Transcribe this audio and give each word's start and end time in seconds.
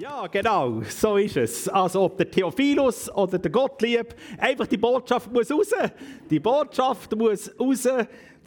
Ja, 0.00 0.28
genau, 0.28 0.80
so 0.88 1.16
ist 1.16 1.36
es. 1.36 1.68
Also 1.68 2.02
ob 2.02 2.16
der 2.18 2.30
Theophilus 2.30 3.10
oder 3.10 3.36
der 3.36 3.50
Gottlieb, 3.50 4.14
einfach 4.38 4.68
die 4.68 4.76
Botschaft 4.76 5.32
muss 5.32 5.50
raus. 5.50 5.72
Die 6.30 6.38
Botschaft 6.38 7.16
muss 7.16 7.50
raus 7.58 7.88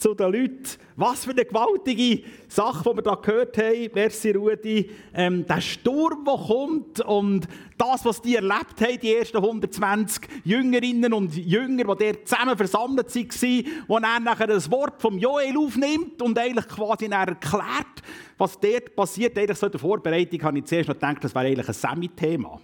zu 0.01 0.15
den 0.15 0.31
Leuten. 0.31 0.63
Was 0.95 1.25
für 1.25 1.31
eine 1.31 1.45
gewaltige 1.45 2.23
Sache, 2.47 2.89
die 2.89 2.95
wir 2.97 3.01
da 3.03 3.15
gehört 3.15 3.57
haben. 3.57 3.89
Merci, 3.93 4.31
Rudi. 4.31 4.89
Ähm, 5.13 5.45
der 5.45 5.61
Sturm, 5.61 6.25
der 6.25 6.33
kommt 6.33 6.99
und 7.01 7.47
das, 7.77 8.03
was 8.03 8.21
die 8.21 8.35
erlebt 8.35 8.81
haben, 8.81 8.99
die 8.99 9.13
ersten 9.13 9.37
120 9.37 10.27
Jüngerinnen 10.43 11.13
und 11.13 11.35
Jünger, 11.35 11.95
die 11.95 12.05
dort 12.05 12.27
zusammen 12.27 12.57
versammelt 12.57 13.15
waren, 13.15 13.65
wo 13.87 13.97
er 13.97 14.19
nachher 14.19 14.47
das 14.47 14.69
Wort 14.71 15.01
vom 15.01 15.17
Joel 15.17 15.57
aufnimmt 15.57 16.21
und 16.21 16.37
eigentlich 16.37 16.67
quasi 16.67 17.05
erklärt, 17.05 18.01
was 18.37 18.59
dort 18.59 18.95
passiert. 18.95 19.37
Eigentlich 19.37 19.57
so 19.57 19.67
in 19.67 19.71
der 19.71 19.79
Vorbereitung 19.79 20.41
habe 20.41 20.59
ich 20.59 20.65
zuerst 20.65 20.89
noch 20.89 20.95
gedacht, 20.95 21.23
das 21.23 21.35
wäre 21.35 21.45
eigentlich 21.45 21.67
ein 21.67 21.73
Semi-Thema. 21.73 22.59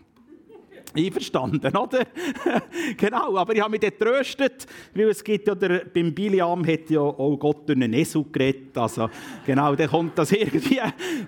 Einverstanden, 0.97 1.75
oder? 1.75 2.05
genau, 2.97 3.37
aber 3.37 3.55
ich 3.55 3.61
habe 3.61 3.71
mich 3.71 3.79
dort 3.79 3.99
tröstet, 3.99 4.65
weil 4.93 5.09
es 5.09 5.23
gibt 5.23 5.47
ja, 5.47 5.55
der, 5.55 5.85
beim 5.85 6.13
Biliam 6.13 6.65
hat 6.65 6.89
ja 6.89 7.01
auch 7.01 7.37
Gott 7.37 7.67
durch 7.67 7.77
einen 7.77 7.93
Esel 7.93 8.25
geredet, 8.31 8.77
also 8.77 9.09
genau, 9.45 9.75
dann 9.75 9.89
kommt 9.89 10.17
das 10.17 10.31
irgendwie 10.31 10.79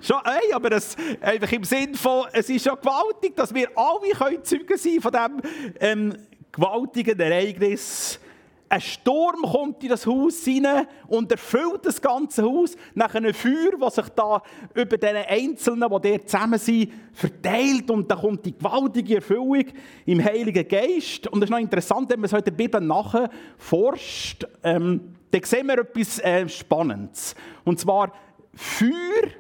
schon, 0.02 0.18
ey, 0.26 0.54
aber 0.54 0.70
das, 0.72 0.96
einfach 1.22 1.52
im 1.52 1.64
Sinn 1.64 1.96
von, 1.96 2.26
es 2.34 2.50
ist 2.50 2.66
ja 2.66 2.76
gewaltig, 2.76 3.36
dass 3.36 3.54
wir 3.54 3.70
alle 3.76 4.12
können 4.12 4.44
Zeugen 4.44 4.78
sein 4.78 5.02
von 5.02 5.12
diesem 5.12 5.42
ähm, 5.80 6.14
gewaltigen 6.52 7.20
Ereignis, 7.20 8.20
ein 8.70 8.82
Sturm 8.82 9.42
kommt 9.42 9.84
in 9.84 9.90
das 9.90 10.06
Haus 10.06 10.44
hinein 10.44 10.88
und 11.08 11.32
erfüllt 11.32 11.84
das 11.84 12.00
ganze 12.00 12.44
Haus 12.44 12.76
nach 12.94 13.14
einem 13.16 13.34
Feuer, 13.34 13.72
das 13.80 13.96
sich 13.96 14.10
da 14.10 14.44
über 14.76 14.98
den 14.98 15.16
Einzelnen, 15.28 15.90
die 15.90 16.10
dort 16.10 16.30
zusammen 16.30 16.60
sind, 16.60 16.92
verteilt. 17.12 17.90
Und 17.90 18.10
da 18.10 18.16
kommt 18.16 18.46
die 18.46 18.56
gewaltige 18.56 19.16
Erfüllung 19.16 19.66
im 20.06 20.24
Heiligen 20.24 20.68
Geist. 20.68 21.28
Und 21.28 21.42
das 21.42 21.50
ist 21.50 21.52
noch 21.52 21.60
interessant, 21.60 22.10
wenn 22.12 22.20
man 22.20 22.30
so 22.30 22.38
in 22.38 22.44
der 22.44 22.52
Bibel 22.52 22.80
nachforscht, 22.80 24.46
ähm, 24.64 25.16
dann 25.32 25.44
sehen 25.44 25.68
wir 25.68 25.80
etwas 25.80 26.20
äh, 26.20 26.48
Spannendes. 26.48 27.36
Und 27.64 27.80
zwar 27.80 28.14
Feuer 28.54 29.32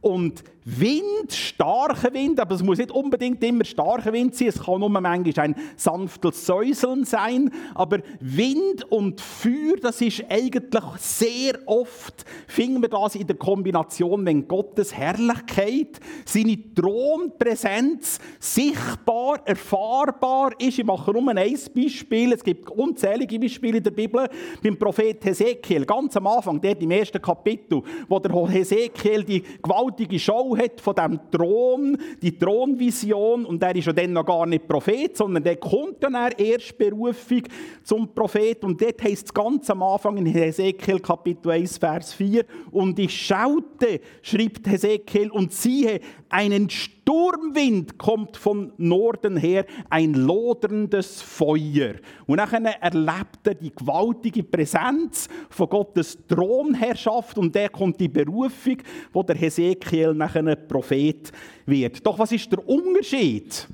und 0.00 0.42
Wind, 0.70 1.32
starker 1.32 2.12
Wind, 2.12 2.38
aber 2.38 2.54
es 2.54 2.62
muss 2.62 2.76
nicht 2.76 2.90
unbedingt 2.90 3.42
immer 3.42 3.64
starker 3.64 4.12
Wind 4.12 4.34
sein, 4.34 4.48
es 4.48 4.62
kann 4.62 4.80
nur 4.80 4.90
manchmal 4.90 5.46
ein 5.46 5.54
sanftes 5.76 6.44
Säuseln 6.44 7.04
sein, 7.04 7.50
aber 7.74 8.00
Wind 8.20 8.84
und 8.90 9.18
Feuer, 9.18 9.76
das 9.80 10.02
ist 10.02 10.24
eigentlich 10.28 10.82
sehr 10.98 11.58
oft, 11.64 12.26
finden 12.46 12.82
wir 12.82 12.90
das 12.90 13.14
in 13.14 13.26
der 13.26 13.36
Kombination, 13.36 14.26
wenn 14.26 14.46
Gottes 14.46 14.94
Herrlichkeit, 14.94 16.00
seine 16.26 16.58
Thronpräsenz 16.74 18.18
sichtbar, 18.38 19.40
erfahrbar 19.46 20.52
ist. 20.58 20.78
Ich 20.78 20.84
mache 20.84 21.12
nur 21.12 21.30
ein 21.30 21.58
Beispiel, 21.74 22.32
es 22.34 22.44
gibt 22.44 22.68
unzählige 22.70 23.38
Beispiele 23.38 23.78
in 23.78 23.84
der 23.84 23.90
Bibel, 23.92 24.28
beim 24.62 24.78
Prophet 24.78 25.24
Hesekiel, 25.24 25.86
ganz 25.86 26.14
am 26.18 26.26
Anfang, 26.26 26.60
dort 26.60 26.82
im 26.82 26.90
ersten 26.90 27.22
Kapitel, 27.22 27.82
wo 28.06 28.18
der 28.18 28.48
Hesekiel 28.50 29.24
die 29.24 29.42
gewaltige 29.62 30.18
Show 30.18 30.57
hat 30.58 30.80
von 30.80 30.94
dem 30.94 31.20
Thron, 31.30 31.96
die 32.20 32.36
Thronvision, 32.36 33.44
und 33.44 33.62
er 33.62 33.74
ist 33.74 33.86
ja 33.86 33.92
dann 33.92 34.12
noch 34.12 34.26
gar 34.26 34.46
nicht 34.46 34.68
Prophet, 34.68 35.16
sondern 35.16 35.42
der 35.42 35.56
kommt 35.56 36.02
dann 36.02 36.14
erst 36.36 36.76
Berufung 36.76 37.42
zum 37.82 38.14
Prophet. 38.14 38.64
Und 38.64 38.80
dort 38.80 39.02
heißt 39.02 39.26
es 39.26 39.34
ganz 39.34 39.70
am 39.70 39.82
Anfang 39.82 40.16
in 40.16 40.26
Hesekiel 40.26 41.00
Kapitel 41.00 41.50
1, 41.50 41.78
Vers 41.78 42.12
4, 42.14 42.44
und 42.70 42.98
ich 42.98 43.14
schaute, 43.14 44.00
schrieb 44.22 44.66
Hesekiel, 44.66 45.30
und 45.30 45.52
siehe, 45.52 46.00
einen 46.28 46.68
Sturmwind 47.08 47.96
kommt 47.96 48.36
von 48.36 48.70
Norden 48.76 49.38
her, 49.38 49.64
ein 49.88 50.12
loderndes 50.12 51.22
Feuer. 51.22 51.94
Und 52.26 52.36
dann 52.36 52.66
erlebt 52.66 53.46
er 53.46 53.54
die 53.54 53.74
gewaltige 53.74 54.42
Präsenz 54.42 55.26
von 55.48 55.70
Gottes 55.70 56.18
Thronherrschaft 56.28 57.38
und 57.38 57.54
der 57.54 57.70
kommt 57.70 57.98
die 57.98 58.08
Berufung, 58.08 58.76
wo 59.10 59.22
der 59.22 59.36
Hesekiel 59.36 60.12
nachher 60.12 60.54
Prophet 60.54 61.32
wird. 61.64 62.04
Doch 62.06 62.18
was 62.18 62.30
ist 62.32 62.52
der 62.52 62.68
Unterschied? 62.68 63.66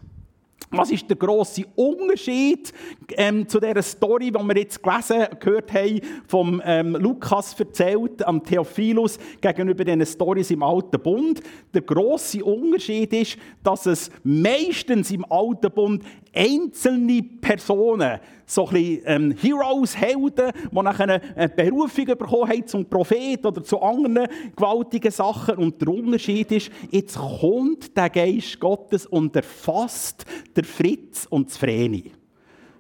Was 0.77 0.91
ist 0.91 1.09
der 1.09 1.17
grosse 1.17 1.65
Unterschied 1.77 2.73
ähm, 3.17 3.49
zu 3.49 3.61
der 3.61 3.81
Story, 3.83 4.33
die 4.33 4.39
wir 4.39 4.57
jetzt 4.57 4.83
gelesen 4.83 5.27
gehört 5.39 5.73
haben, 5.73 6.01
vom 6.27 6.63
ähm, 6.65 6.97
Lukas 6.97 7.59
erzählt, 7.59 8.27
am 8.27 8.43
Theophilus, 8.43 9.19
gegenüber 9.41 9.85
den 9.85 10.05
Stories 10.05 10.51
im 10.51 10.63
Alten 10.63 11.01
Bund? 11.01 11.41
Der 11.73 11.83
grosse 11.83 12.45
Unterschied 12.45 13.13
ist, 13.13 13.39
dass 13.63 13.87
es 13.87 14.11
meistens 14.25 15.11
im 15.13 15.25
Alten 15.31 15.71
Bund 15.71 16.03
einzelne 16.35 17.23
Personen, 17.41 18.19
so 18.47 18.67
ein 18.67 18.73
bisschen 18.73 19.03
ähm, 19.07 19.37
Heroes, 19.41 19.97
Helden, 19.97 20.53
die 20.71 20.83
nachher 20.83 21.21
eine 21.35 21.49
Berufung 21.49 22.07
bekommen 22.07 22.49
haben 22.49 22.67
zum 22.67 22.85
Prophet 22.87 23.45
oder 23.45 23.63
zu 23.63 23.81
anderen 23.81 24.27
gewaltigen 24.55 25.11
Sachen. 25.11 25.57
Und 25.57 25.81
der 25.81 25.89
Unterschied 25.89 26.53
ist, 26.53 26.71
jetzt 26.91 27.17
kommt 27.17 27.97
der 27.97 28.11
Geist 28.11 28.59
Gottes 28.61 29.07
und 29.07 29.35
erfasst 29.37 30.25
der 30.55 30.65
Fritz 30.65 31.27
und 31.29 31.49
das 31.49 31.57
Vreni. 31.57 32.13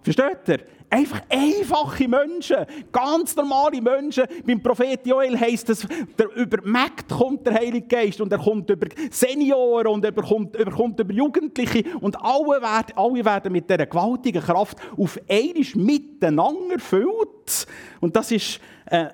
Versteht 0.03 0.49
ihr? 0.49 0.59
Einfach 0.95 1.23
einfache 1.29 2.07
Menschen, 2.07 2.59
ganz 2.93 3.35
normale 3.35 3.83
Menschen. 3.83 4.27
Beim 4.47 4.63
Prophet 4.63 5.05
Joel 5.05 5.37
heisst 5.37 5.69
es, 5.71 5.89
der, 6.17 6.33
über 6.37 6.59
Mägde 6.63 7.13
kommt 7.13 7.45
der 7.45 7.55
Heilige 7.55 7.89
Geist 7.89 8.21
und 8.21 8.31
er 8.31 8.39
kommt 8.39 8.71
über 8.71 8.87
Senioren 9.11 9.89
und 9.89 10.05
er 10.05 10.13
kommt, 10.13 10.55
er 10.55 10.71
kommt 10.71 11.01
über 11.01 11.13
Jugendliche 11.13 11.83
und 12.01 12.17
alle 12.23 12.63
werden, 12.63 12.93
alle 12.95 13.25
werden 13.25 13.51
mit 13.51 13.69
dieser 13.69 13.87
gewaltigen 13.87 14.41
Kraft 14.41 14.79
auf 14.97 15.19
einmal 15.29 15.65
miteinander 15.75 16.75
erfüllt. 16.75 17.67
Und 18.01 18.15
das 18.15 18.31
ist 18.31 18.61
äh, 18.87 19.07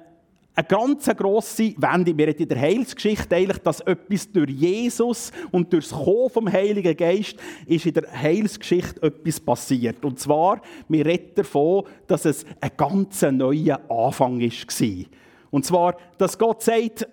eine 0.55 0.66
ganz 0.66 1.06
grosse 1.16 1.75
Wende. 1.77 2.16
Wir 2.16 2.27
reden 2.28 2.43
in 2.43 2.49
der 2.49 2.61
Heilsgeschichte 2.61 3.34
eigentlich, 3.34 3.59
dass 3.59 3.81
etwas 3.81 4.31
durch 4.31 4.50
Jesus 4.50 5.31
und 5.50 5.72
durch 5.72 5.88
das 5.88 5.99
Kommen 5.99 6.31
vom 6.31 6.53
Heiligen 6.53 6.97
Geist 6.97 7.37
ist 7.66 7.87
in 7.87 7.94
der 7.94 8.11
Heilsgeschichte 8.12 9.03
etwas 9.03 9.41
passiert. 9.41 10.05
Und 10.05 10.19
zwar, 10.19 10.61
wir 10.88 11.06
reden 11.06 11.34
davon, 11.34 11.84
dass 12.06 12.25
es 12.25 12.44
ein 12.61 12.71
ganz 12.77 13.22
neuer 13.22 13.81
Anfang 13.88 14.41
war. 14.41 15.05
Und 15.50 15.65
zwar, 15.65 15.97
dass 16.19 16.38
Gott 16.38 16.62
sagt, 16.62 17.09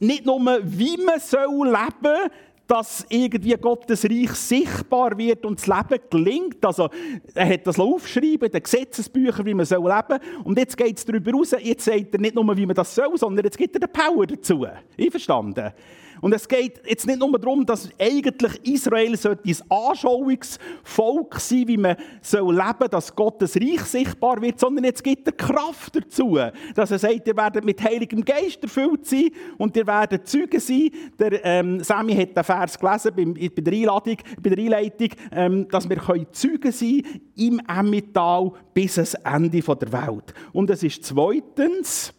nicht 0.00 0.24
nur, 0.24 0.40
wie 0.62 0.96
man 0.96 1.20
leben 1.20 1.20
soll, 1.20 2.30
dass 2.70 3.04
irgendwie 3.08 3.56
Gottes 3.56 4.04
Reich 4.04 4.30
sichtbar 4.30 5.18
wird 5.18 5.44
und 5.44 5.58
das 5.58 5.66
Leben 5.66 6.00
gelingt. 6.08 6.64
Also, 6.64 6.88
er 7.34 7.48
hat 7.48 7.66
das 7.66 7.80
aufgeschrieben, 7.80 8.46
in 8.46 8.52
den 8.52 8.62
Gesetzesbüchern, 8.62 9.44
wie 9.44 9.54
man 9.54 9.66
leben 9.66 9.82
soll. 9.82 10.20
Und 10.44 10.56
jetzt 10.56 10.76
geht 10.76 10.96
es 10.96 11.04
darüber 11.04 11.32
raus, 11.32 11.52
jetzt 11.60 11.84
sagt 11.84 12.14
er 12.14 12.20
nicht 12.20 12.36
nur, 12.36 12.56
wie 12.56 12.66
man 12.66 12.76
das 12.76 12.94
soll, 12.94 13.18
sondern 13.18 13.44
jetzt 13.44 13.58
gibt 13.58 13.74
er 13.74 13.80
den 13.80 13.92
Power 13.92 14.24
dazu. 14.24 14.64
Einverstanden? 14.96 15.72
Und 16.20 16.34
es 16.34 16.46
geht 16.46 16.80
jetzt 16.86 17.06
nicht 17.06 17.18
nur 17.18 17.38
darum, 17.38 17.64
dass 17.64 17.88
eigentlich 17.98 18.60
Israel 18.64 19.14
ein 19.14 19.56
Anschauungsvolk 19.68 21.40
sein 21.40 21.68
wie 21.68 21.76
man 21.76 21.96
soll 22.20 22.54
leben 22.54 22.90
dass 22.90 23.14
Gottes 23.14 23.56
Reich 23.56 23.82
sichtbar 23.82 24.40
wird, 24.40 24.58
sondern 24.58 24.84
jetzt 24.84 25.02
gibt 25.02 25.26
er 25.26 25.32
Kraft 25.32 25.96
dazu, 25.96 26.38
dass 26.74 26.90
er 26.90 26.98
sagt, 26.98 27.26
ihr 27.26 27.36
werdet 27.36 27.64
mit 27.64 27.82
Heiligem 27.82 28.24
Geist 28.24 28.62
erfüllt 28.62 29.06
sein 29.06 29.30
und 29.58 29.76
ihr 29.76 29.86
werdet 29.86 30.28
Zeugen 30.28 30.60
sein. 30.60 30.90
Der 31.18 31.44
ähm, 31.44 31.82
Sammy 31.82 32.14
hat 32.14 32.36
den 32.36 32.44
Vers 32.44 32.78
gelesen 32.78 33.12
bei, 33.14 33.48
bei, 33.48 33.62
der, 33.62 33.72
Einladung, 33.72 34.16
bei 34.40 34.50
der 34.50 34.58
Einleitung, 34.58 35.08
ähm, 35.32 35.68
dass 35.68 35.88
wir 35.88 35.96
können 35.96 36.26
Zeugen 36.32 36.72
sein 36.72 37.02
im 37.36 37.60
Emmental 37.66 38.52
bis 38.74 38.98
ans 38.98 39.14
Ende 39.14 39.60
der 39.60 39.92
Welt. 39.92 40.34
Und 40.52 40.70
es 40.70 40.82
ist 40.82 41.04
zweitens, 41.04 42.12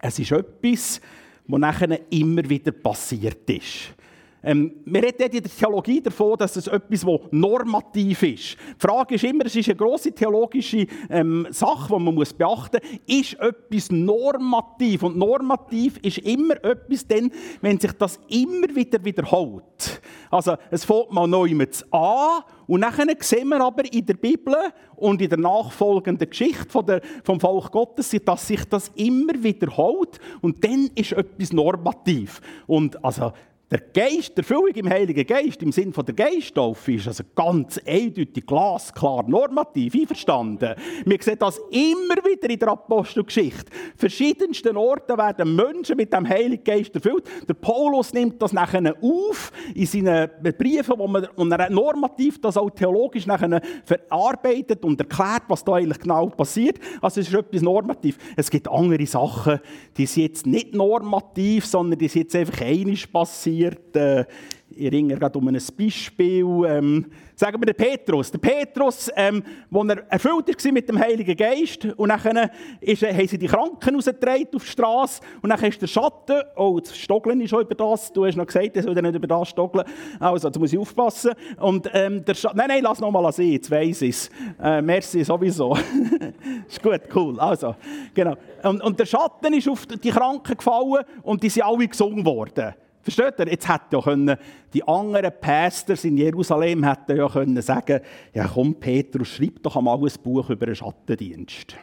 es 0.00 0.18
ist 0.18 0.32
etwas, 0.32 1.00
was 1.50 1.60
nachher 1.60 2.00
immer 2.10 2.48
wieder 2.48 2.72
passiert 2.72 3.48
ist. 3.50 3.94
Ähm, 4.42 4.72
wir 4.84 5.02
reden 5.02 5.22
in 5.22 5.42
der 5.42 5.50
Theologie 5.50 6.00
davon, 6.00 6.38
dass 6.38 6.56
es 6.56 6.66
etwas, 6.66 7.00
das 7.00 7.20
normativ 7.30 8.22
ist. 8.22 8.56
Die 8.56 8.56
Frage 8.78 9.16
ist 9.16 9.24
immer, 9.24 9.44
es 9.46 9.56
ist 9.56 9.68
eine 9.68 9.76
grosse 9.76 10.12
theologische 10.12 10.86
ähm, 11.10 11.46
Sache, 11.50 11.88
die 11.94 12.02
man 12.02 12.14
muss 12.14 12.32
beachten 12.32 12.80
muss, 12.82 13.18
ist 13.18 13.34
etwas 13.34 13.90
normativ. 13.90 15.02
Und 15.02 15.16
normativ 15.16 15.98
ist 15.98 16.18
immer 16.18 16.62
etwas, 16.64 17.06
denn, 17.06 17.30
wenn 17.60 17.78
sich 17.78 17.92
das 17.92 18.18
immer 18.28 18.74
wieder 18.74 19.04
wiederholt. 19.04 20.00
Also, 20.30 20.56
es 20.70 20.84
fängt 20.84 21.12
mal 21.12 21.26
neu 21.26 21.54
mit 21.54 21.84
an 21.90 22.42
und 22.66 22.82
dann 22.82 23.10
sehen 23.18 23.48
wir 23.48 23.60
aber 23.60 23.92
in 23.92 24.06
der 24.06 24.14
Bibel 24.14 24.54
und 24.96 25.20
in 25.20 25.28
der 25.28 25.38
nachfolgenden 25.38 26.30
Geschichte 26.30 26.84
der, 26.84 27.02
vom 27.24 27.40
Volk 27.40 27.72
Gottes, 27.72 28.14
dass 28.24 28.46
sich 28.46 28.64
das 28.64 28.92
immer 28.94 29.32
wiederholt 29.42 30.20
und 30.40 30.62
dann 30.64 30.88
ist 30.94 31.12
etwas 31.12 31.52
normativ. 31.52 32.40
Und 32.66 33.04
also, 33.04 33.32
Der 33.70 33.78
Geist, 33.78 34.36
der 34.36 34.38
Erfüllung 34.38 34.74
im 34.74 34.90
Heiligen 34.90 35.24
Geist, 35.24 35.62
im 35.62 35.70
Sinn 35.70 35.92
von 35.92 36.04
der 36.04 36.16
Geisttaufe, 36.16 36.94
ist 36.94 37.06
also 37.06 37.22
ganz 37.36 37.78
eindeutig, 37.86 38.44
glasklar, 38.44 39.22
normativ, 39.28 39.94
einverstanden. 39.94 40.74
Wir 41.04 41.18
sehen 41.20 41.36
das 41.38 41.60
immer 41.70 42.16
wieder 42.16 42.50
in 42.50 42.58
der 42.58 42.70
Apostelgeschichte. 42.70 43.70
Verschiedensten 43.96 44.76
Orten 44.76 45.16
werden 45.16 45.54
Menschen 45.54 45.96
mit 45.96 46.12
dem 46.12 46.28
Heiligen 46.28 46.64
Geist 46.64 46.92
erfüllt. 46.96 47.22
Der 47.48 47.54
Paulus 47.54 48.12
nimmt 48.12 48.42
das 48.42 48.52
nachher 48.52 48.92
auf 49.00 49.52
in 49.72 49.86
seinen 49.86 50.28
Briefen, 50.58 50.98
wo, 50.98 51.06
man, 51.06 51.28
er 51.52 51.70
normativ 51.70 52.40
das 52.40 52.56
auch 52.56 52.70
theologisch 52.70 53.26
nachher 53.26 53.62
verarbeitet 53.84 54.84
und 54.84 54.98
erklärt, 54.98 55.44
was 55.46 55.62
da 55.62 55.74
eigentlich 55.74 56.00
genau 56.00 56.26
passiert. 56.26 56.80
Also 57.00 57.20
es 57.20 57.28
ist 57.28 57.34
etwas 57.34 57.62
normativ. 57.62 58.18
Es 58.34 58.50
gibt 58.50 58.66
andere 58.68 59.06
Sachen, 59.06 59.60
die 59.96 60.06
sind 60.06 60.24
jetzt 60.24 60.44
nicht 60.44 60.74
normativ, 60.74 61.66
sondern 61.66 62.00
die 62.00 62.08
sind 62.08 62.22
jetzt 62.22 62.34
einfach 62.34 62.62
einiges 62.62 63.06
passiert 63.06 63.59
passiert. 63.60 63.96
Äh, 63.96 64.24
ich 64.72 64.86
erinnere 64.86 65.18
gerade 65.18 65.38
um 65.38 65.48
ein 65.48 65.58
Beispiel. 65.76 66.46
Ähm, 66.66 67.06
sagen 67.34 67.60
wir 67.60 67.72
den 67.72 67.74
Petrus. 67.74 68.30
Der 68.30 68.38
Petrus, 68.38 69.10
ähm, 69.16 69.42
wo 69.68 69.82
er 69.82 70.04
erfüllt 70.08 70.46
war 70.64 70.72
mit 70.72 70.88
dem 70.88 70.98
Heiligen 70.98 71.36
Geist, 71.36 71.86
und 71.96 72.08
dann 72.08 72.50
ist, 72.80 73.02
haben 73.02 73.26
sie 73.26 73.38
die 73.38 73.46
Kranken 73.46 73.96
rausgetragen 73.96 74.46
auf 74.54 74.62
die 74.62 74.70
Straße, 74.70 75.22
und 75.42 75.50
dann 75.50 75.62
ist 75.64 75.82
der 75.82 75.88
Schatten, 75.88 76.42
oh, 76.54 76.78
das 76.78 76.96
Stoggeln 76.96 77.40
ist 77.40 77.50
schon 77.50 77.62
über 77.62 77.74
das, 77.74 78.12
du 78.12 78.24
hast 78.24 78.36
noch 78.36 78.46
gesagt, 78.46 78.76
er 78.76 78.82
soll 78.82 78.94
nicht 78.94 79.14
über 79.14 79.26
das 79.26 79.48
stoggeln, 79.48 79.84
also, 80.20 80.48
jetzt 80.48 80.58
muss 80.58 80.72
ich 80.72 80.78
aufpassen. 80.78 81.32
Und, 81.58 81.90
ähm, 81.92 82.24
der 82.24 82.34
Schatten, 82.34 82.58
nein, 82.58 82.68
nein, 82.68 82.82
lass 82.82 83.00
noch 83.00 83.10
mal 83.10 83.32
sehen, 83.32 83.52
jetzt 83.52 83.70
weiss 83.70 84.02
ich 84.02 84.10
es. 84.10 84.30
Äh, 84.62 84.82
merci, 84.82 85.24
sowieso. 85.24 85.76
ist 86.68 86.82
gut, 86.82 87.00
cool, 87.14 87.40
also, 87.40 87.74
genau. 88.14 88.36
Und, 88.62 88.82
und 88.82 89.00
der 89.00 89.06
Schatten 89.06 89.52
ist 89.52 89.68
auf 89.68 89.86
die 89.86 90.10
Kranken 90.10 90.56
gefallen, 90.56 91.04
und 91.22 91.42
die 91.42 91.48
sind 91.48 91.64
alle 91.64 91.88
gesungen 91.88 92.24
worden. 92.24 92.74
Versteht 93.02 93.38
ihr? 93.38 93.48
Jetzt 93.48 93.68
hätten 93.68 93.94
ja 93.94 94.00
können, 94.00 94.36
die 94.74 94.86
anderen 94.86 95.32
Pastors 95.40 96.04
in 96.04 96.16
Jerusalem 96.16 96.84
hätten 96.84 97.16
ja 97.16 97.28
können 97.28 97.60
sagen 97.62 98.00
ja 98.34 98.46
komm 98.46 98.74
Petrus, 98.74 99.28
schreib 99.28 99.62
doch 99.62 99.76
einmal 99.76 99.98
ein 99.98 100.22
Buch 100.22 100.50
über 100.50 100.66
einen 100.66 100.76
Schattendienst. 100.76 101.76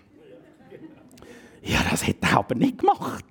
Ja, 1.64 1.80
das 1.90 2.08
hat 2.08 2.16
er 2.22 2.38
aber 2.38 2.56
nicht 2.56 2.78
gemacht. 2.78 3.26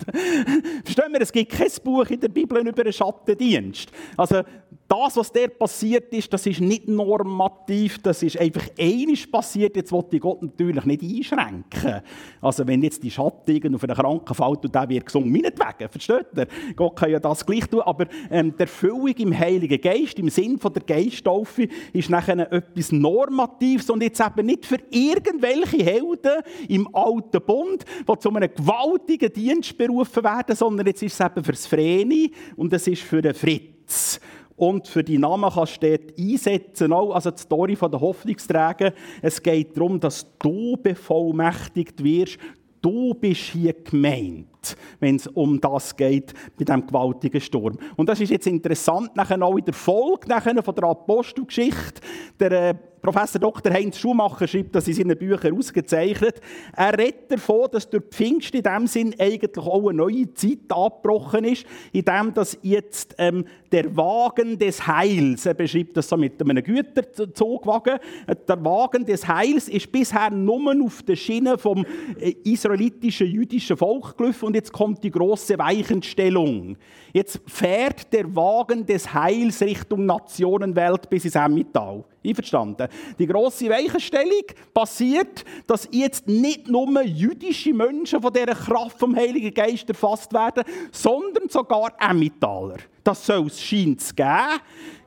Verstehen 0.85 1.13
wir, 1.13 1.21
es 1.23 1.33
gibt 1.33 1.53
kein 1.53 1.71
Buch 1.83 2.07
in 2.11 2.21
der 2.21 2.29
Bibel 2.29 2.59
über 2.67 2.83
einen 2.83 2.93
Schattendienst. 2.93 3.91
Also, 4.17 4.43
das, 4.89 5.17
was 5.17 5.33
der 5.33 5.49
passiert 5.49 6.13
ist, 6.13 6.33
das 6.33 6.47
ist 6.47 6.61
nicht 6.61 6.89
normativ, 6.89 7.99
das 8.03 8.23
ist 8.23 8.39
einfach 8.39 8.69
einiges 8.79 9.29
passiert. 9.29 9.75
Jetzt 9.75 9.91
wollte 9.91 10.21
Gott 10.21 10.43
natürlich 10.43 10.85
nicht 10.85 11.03
einschränken. 11.03 12.03
Also, 12.41 12.67
wenn 12.67 12.83
jetzt 12.83 13.03
die 13.03 13.11
Schatten 13.11 13.75
auf 13.75 13.83
einen 13.83 13.97
Kranken 13.97 14.35
fällt 14.35 14.65
und 14.65 14.75
der 14.75 14.89
wird 14.89 15.07
gesungen, 15.07 15.33
meinetwegen, 15.33 15.89
versteht 15.91 16.27
ihr? 16.37 16.47
Gott 16.77 16.97
kann 16.97 17.11
ja 17.11 17.19
das 17.19 17.45
gleich 17.45 17.67
tun, 17.67 17.81
aber 17.81 18.07
ähm, 18.31 18.57
der 18.57 18.67
Erfüllung 18.67 19.09
im 19.09 19.37
Heiligen 19.37 19.81
Geist, 19.81 20.19
im 20.19 20.29
Sinn 20.29 20.59
von 20.59 20.73
der 20.73 20.83
Geisttaufe, 20.83 21.69
ist 21.93 22.09
nachher 22.09 22.53
etwas 22.53 22.93
Normatives 22.93 23.91
und 23.91 24.03
jetzt 24.03 24.21
eben 24.21 24.47
nicht 24.47 24.67
für 24.67 24.79
irgendwelche 24.91 25.83
Helden 25.85 26.43
im 26.69 26.95
Alten 26.95 27.41
Bund, 27.45 27.85
die 28.09 28.19
zu 28.19 28.31
einem 28.31 28.51
gewaltigen 28.55 29.33
Dienst 29.33 29.77
berufen 29.77 30.23
werden, 30.23 30.55
sondern 30.55 30.87
jetzt 30.87 31.03
ist 31.03 31.19
es 31.19 31.27
eben 31.27 31.43
für 31.43 31.53
das 31.53 31.67
Vreni 31.67 32.31
und 32.55 32.73
es 32.73 32.87
ist 32.87 33.03
für 33.03 33.21
den 33.21 33.35
Fritz. 33.35 34.21
Und 34.57 34.89
für 34.89 35.05
die 35.05 35.19
Namen 35.19 35.51
kannst 35.53 35.83
du 35.83 35.91
dort 35.91 36.19
einsetzen, 36.19 36.93
auch, 36.93 37.13
also 37.13 37.31
die 37.31 37.41
Story 37.41 37.77
der 37.77 38.01
Hoffnungsträger. 38.01 38.93
Es 39.21 39.43
geht 39.43 39.77
darum, 39.77 40.01
dass 40.01 40.27
du 40.39 40.77
bevollmächtigt 40.83 42.03
wirst. 42.03 42.39
Du 42.81 43.15
bist 43.15 43.41
hier 43.41 43.73
gemeint, 43.73 44.77
wenn 45.01 45.17
es 45.17 45.27
um 45.27 45.61
das 45.61 45.95
geht, 45.97 46.33
bei 46.57 46.65
diesem 46.65 46.87
gewaltigen 46.87 47.41
Sturm. 47.41 47.77
Und 47.97 48.09
das 48.09 48.21
ist 48.21 48.31
jetzt 48.31 48.47
interessant, 48.47 49.15
nachher 49.17 49.43
auch 49.43 49.57
in 49.57 49.65
der 49.65 49.75
Folge 49.75 50.29
nachher 50.29 50.63
von 50.63 50.75
der 50.75 50.85
Apostelgeschichte. 50.85 52.01
Der 52.39 52.53
äh, 52.53 52.75
Professor 53.07 53.41
Dr. 53.41 53.73
Heinz 53.73 53.99
Schumacher 54.01 54.49
schreibt 54.49 54.75
das 54.75 54.89
in 54.89 54.95
seinen 54.95 55.17
Büchern 55.17 55.57
ausgezeichnet. 55.57 56.41
Er 56.77 56.99
redet 56.99 57.31
davon, 57.31 57.69
dass 57.71 57.89
durch 57.89 58.03
Pfingst 58.11 58.53
in 58.53 58.65
dem 58.65 58.89
Sinn 58.89 59.15
eigentlich 59.17 59.57
auch 59.57 59.89
eine 59.89 59.99
neue 59.99 60.35
Zeit 60.35 60.59
abgebrochen 60.71 61.45
ist, 61.45 61.65
in 61.93 62.05
dem 62.05 62.35
dass 62.35 62.59
jetzt 62.63 63.15
ähm, 63.19 63.45
der 63.71 63.97
Wagen 63.97 64.59
des 64.59 64.89
Heils, 64.89 65.47
er 65.47 65.55
beschreibt 65.55 65.97
das 65.97 66.09
so 66.09 66.17
mit 66.17 66.41
einem 66.41 66.65
Güterzugwagen, 66.65 67.99
der 68.49 68.65
Wagen 68.65 69.07
des 69.07 69.29
Heils 69.29 69.69
ist 69.69 69.93
bisher 69.93 70.31
nur 70.31 70.75
auf 70.85 71.05
der 71.05 71.15
Schiene 71.15 71.59
vom 71.59 71.87
äh, 72.19 72.35
israelitischen 72.43 73.29
jüdischen 73.29 73.77
Volk 73.77 74.19
gelaufen 74.19 74.47
und 74.47 74.55
jetzt 74.57 74.73
kommt 74.73 75.05
die 75.05 75.13
große 75.13 75.57
Weichenstellung. 75.59 76.77
Jetzt 77.13 77.41
fährt 77.47 78.13
der 78.13 78.35
Wagen 78.35 78.85
des 78.85 79.15
Heils 79.15 79.63
Richtung 79.63 80.07
Nationenwelt 80.07 81.09
bis 81.09 81.25
ins 81.25 81.37
Emmental. 81.37 82.05
Einverstanden? 82.27 82.89
Die 83.19 83.27
grosse 83.27 83.69
Weichenstellung 83.69 84.45
passiert, 84.73 85.45
dass 85.67 85.89
jetzt 85.91 86.29
nicht 86.29 86.69
nur 86.69 87.03
jüdische 87.03 87.73
Menschen 87.73 88.21
von 88.21 88.33
dieser 88.33 88.55
Kraft 88.55 88.99
vom 88.99 89.15
Heiligen 89.15 89.53
Geist 89.53 89.89
erfasst 89.89 90.33
werden, 90.33 90.65
sondern 90.93 91.49
sogar 91.49 91.93
Emmentaler. 91.99 92.79
Das 93.03 93.25
soll 93.25 93.47
es 93.47 93.63
scheint 93.63 94.17
geben. 94.17 94.61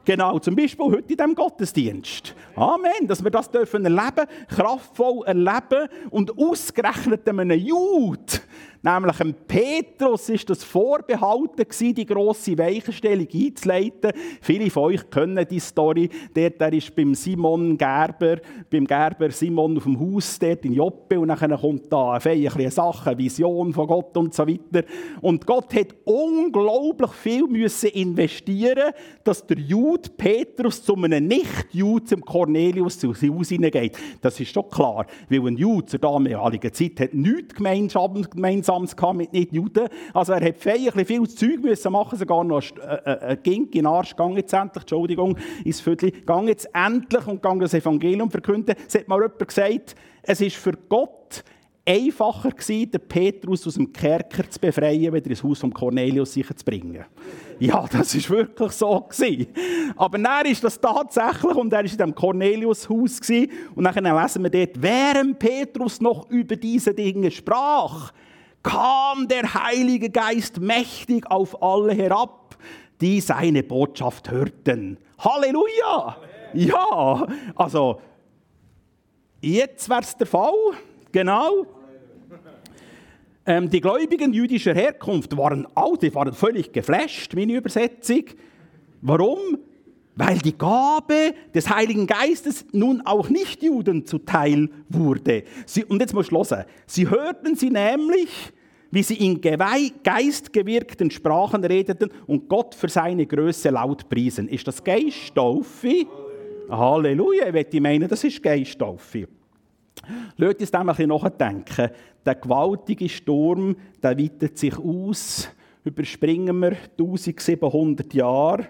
Genau, 0.05 0.39
zum 0.39 0.55
Beispiel 0.55 0.85
heute 0.85 1.11
in 1.11 1.17
diesem 1.17 1.35
Gottesdienst. 1.35 2.33
Amen, 2.55 3.07
dass 3.07 3.23
wir 3.23 3.29
das 3.29 3.51
dürfen 3.51 3.83
erleben, 3.83 4.25
kraftvoll 4.47 5.23
erleben 5.25 5.87
und 6.09 6.35
ausgerechnet 6.35 7.27
einem 7.29 7.51
Jude 7.51 8.39
Nämlich 8.81 9.17
dem 9.17 9.33
Petrus 9.33 10.29
ist 10.29 10.49
das 10.49 10.63
vorbehalten 10.63 11.57
gewesen, 11.57 11.93
die 11.93 12.05
grosse 12.05 12.57
Weichenstellung 12.57 13.27
einzuleiten. 13.33 14.11
Viele 14.41 14.69
von 14.69 14.83
euch 14.83 15.09
kennen 15.09 15.45
die 15.49 15.59
Story. 15.59 16.09
Dort, 16.33 16.61
der 16.61 16.71
ist 16.71 16.95
beim 16.95 17.13
Simon 17.13 17.77
Gerber, 17.77 18.37
beim 18.69 18.85
Gerber 18.85 19.31
Simon 19.31 19.75
auf 19.75 19.83
dem 19.83 19.99
Haus 19.99 20.39
dort 20.39 20.63
in 20.63 20.73
Joppe 20.73 21.19
und 21.19 21.27
dann 21.27 21.59
kommt 21.59 21.91
da 21.91 22.13
eine 22.13 22.71
Sache, 22.71 23.17
Vision 23.17 23.73
von 23.73 23.87
Gott 23.87 24.15
und 24.15 24.33
so 24.33 24.47
weiter. 24.47 24.87
Und 25.19 25.45
Gott 25.45 25.73
hat 25.73 25.95
unglaublich 26.05 27.11
viel 27.11 27.47
müssen 27.47 27.89
investieren, 27.89 28.93
dass 29.25 29.45
der 29.45 29.59
Jude 29.59 30.09
Petrus 30.15 30.81
zu 30.83 30.95
einem 30.95 31.27
Nicht-Jude, 31.27 32.05
zum 32.05 32.21
Cornelius, 32.21 32.97
zu 32.97 33.13
Haus 33.13 33.49
hineingeht. 33.49 33.97
Das 34.21 34.39
ist 34.39 34.55
doch 34.55 34.69
klar, 34.69 35.05
weil 35.27 35.45
ein 35.45 35.57
Jude 35.57 35.85
zur 35.85 35.99
damaligen 35.99 36.71
Zeit 36.71 36.99
hat 37.01 37.13
nichts 37.13 37.55
gemeinsam 37.55 38.13
Gemeinsames 38.69 39.17
mit 39.17 39.33
Nicht-Juden. 39.33 39.87
Also 40.13 40.33
er 40.33 40.45
hat 40.45 40.57
feierlich 40.57 41.07
viel 41.07 41.27
Zeug 41.27 41.61
müssen 41.61 41.91
machen, 41.91 42.17
sogar 42.17 42.43
noch 42.43 42.63
ein 43.05 43.39
Gink 43.43 43.75
in 43.75 43.81
den 43.81 43.87
Arsch, 43.87 44.15
gang 44.15 44.35
jetzt 44.37 44.53
endlich, 44.53 44.83
Entschuldigung, 44.83 45.37
ins 45.63 45.81
Viertel, 45.81 46.11
gang 46.11 46.47
jetzt 46.47 46.69
endlich 46.73 47.25
und 47.27 47.41
gang 47.41 47.59
das 47.61 47.73
Evangelium 47.73 48.29
verkünden. 48.29 48.75
Es 48.87 48.95
hat 48.95 49.07
mal 49.07 49.21
jemand 49.21 49.47
gesagt, 49.47 49.95
es 50.21 50.41
ist 50.41 50.55
für 50.57 50.73
Gott 50.87 51.43
einfacher 51.85 52.51
gewesen, 52.51 52.91
den 52.91 53.01
Petrus 53.01 53.65
aus 53.65 53.73
dem 53.73 53.91
Kerker 53.91 54.47
zu 54.47 54.59
befreien, 54.59 55.11
wieder 55.11 55.29
ins 55.29 55.43
Haus 55.43 55.59
von 55.59 55.73
Cornelius 55.73 56.33
sicher 56.33 56.55
zu 56.55 56.63
bringen. 56.63 57.03
Ja, 57.57 57.85
das 57.91 58.13
ist 58.13 58.29
wirklich 58.29 58.71
so 58.73 59.01
gewesen. 59.01 59.47
Aber 59.95 60.17
dann 60.19 60.45
ist 60.45 60.63
das 60.63 60.79
tatsächlich 60.79 61.55
und 61.55 61.73
er 61.73 61.83
ist 61.83 61.93
in 61.93 61.97
dem 61.97 62.15
Cornelius-Haus 62.15 63.19
und 63.75 63.83
dann 63.83 64.03
lesen 64.03 64.43
wir 64.43 64.49
dort, 64.49 64.81
während 64.81 65.39
Petrus 65.39 65.99
noch 65.99 66.29
über 66.29 66.55
diese 66.55 66.93
Dinge 66.93 67.31
sprach, 67.31 68.13
kam 68.63 69.27
der 69.27 69.53
Heilige 69.53 70.09
Geist 70.09 70.59
mächtig 70.59 71.29
auf 71.29 71.61
alle 71.61 71.93
herab, 71.93 72.57
die 73.01 73.21
seine 73.21 73.63
Botschaft 73.63 74.29
hörten. 74.29 74.97
Halleluja! 75.19 76.17
Ja, 76.53 77.27
also 77.55 78.01
jetzt 79.41 79.89
wäre 79.89 80.01
es 80.01 80.17
der 80.17 80.27
Fall, 80.27 80.53
genau. 81.11 81.65
Ähm, 83.45 83.69
die 83.69 83.81
Gläubigen 83.81 84.33
jüdischer 84.33 84.73
Herkunft 84.73 85.35
waren 85.37 85.67
auch, 85.75 85.97
die 85.97 86.13
waren 86.13 86.33
völlig 86.33 86.71
geflasht, 86.71 87.33
meine 87.33 87.53
Übersetzung. 87.53 88.25
Warum? 89.01 89.39
Weil 90.19 90.37
die 90.39 90.57
Gabe 90.57 91.33
des 91.55 91.69
Heiligen 91.69 92.05
Geistes 92.05 92.65
nun 92.73 93.01
auch 93.05 93.29
nicht 93.29 93.63
Juden 93.63 94.05
zuteil 94.05 94.69
wurde. 94.89 95.43
Sie, 95.65 95.85
und 95.85 96.01
jetzt 96.01 96.13
muss 96.13 96.25
ich 96.25 96.31
hören. 96.33 96.65
Sie 96.85 97.09
hörten 97.09 97.55
sie 97.55 97.69
nämlich, 97.69 98.51
wie 98.91 99.01
sie 99.01 99.13
in 99.13 99.39
geistgewirkten 99.39 101.09
Sprachen 101.09 101.63
redeten 101.63 102.09
und 102.27 102.49
Gott 102.49 102.75
für 102.75 102.89
seine 102.89 103.25
Größe 103.25 103.69
laut 103.69 104.09
priesen. 104.09 104.49
Ist 104.49 104.67
das 104.67 104.83
Geisttaufe? 104.83 106.05
Halleluja, 106.69 107.47
ich 107.47 107.53
möchte 107.53 107.79
meinen, 107.79 108.09
das 108.09 108.21
ist 108.25 108.43
Geisttaufe. 108.43 109.25
Lasst 110.35 110.59
uns 110.59 110.73
ein 110.73 110.85
bisschen 110.85 111.09
nachdenken. 111.09 111.91
Der 112.25 112.35
gewaltige 112.35 113.07
Sturm, 113.07 113.73
der 114.03 114.19
weitet 114.19 114.57
sich 114.57 114.77
aus. 114.77 115.47
Überspringen 115.85 116.59
wir 116.59 116.75
1700 116.97 118.13
Jahre. 118.13 118.67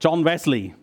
John 0.00 0.24
Wesley, 0.24 0.74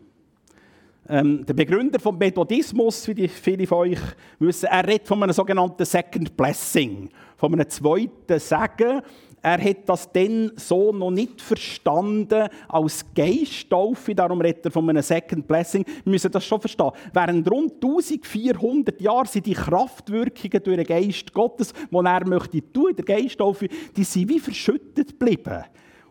ähm, 1.08 1.46
der 1.46 1.54
Begründer 1.54 2.00
vom 2.00 2.18
Methodismus, 2.18 3.08
wie 3.08 3.14
die 3.14 3.28
viele 3.30 3.66
von 3.66 3.78
euch 3.78 4.00
wissen, 4.40 4.66
er 4.66 4.86
redet 4.86 5.08
von 5.08 5.24
einem 5.24 5.32
sogenannten 5.32 5.86
Second 5.86 6.36
Blessing, 6.36 7.10
von 7.38 7.54
einem 7.54 7.70
zweiten 7.70 8.40
Segen. 8.40 9.02
er 9.42 9.64
hat 9.64 9.88
das 9.88 10.12
dann 10.12 10.52
so 10.58 10.92
noch 10.92 11.12
nicht 11.12 11.40
verstanden 11.40 12.50
als 12.68 13.06
Geisttaufe, 13.14 14.16
darum 14.16 14.42
redet 14.42 14.66
er 14.66 14.72
von 14.72 14.90
einem 14.90 15.02
Second 15.02 15.48
Blessing. 15.48 15.86
Wir 16.04 16.12
müssen 16.12 16.32
das 16.32 16.44
schon 16.44 16.60
verstehen. 16.60 16.92
Während 17.14 17.50
rund 17.50 17.76
1400 17.76 19.00
Jahren 19.00 19.28
sind 19.28 19.46
die 19.46 19.54
Kraftwirkungen 19.54 20.62
durch 20.62 20.78
den 20.78 20.86
Geist 20.86 21.32
Gottes, 21.32 21.72
die 21.72 21.96
er 21.96 22.28
möchte 22.28 22.74
tun 22.74 22.96
der 22.98 23.06
Geisttaufe, 23.06 23.70
die 23.96 24.04
sind 24.04 24.28
wie 24.28 24.40
verschüttet 24.40 25.18
geblieben. 25.18 25.64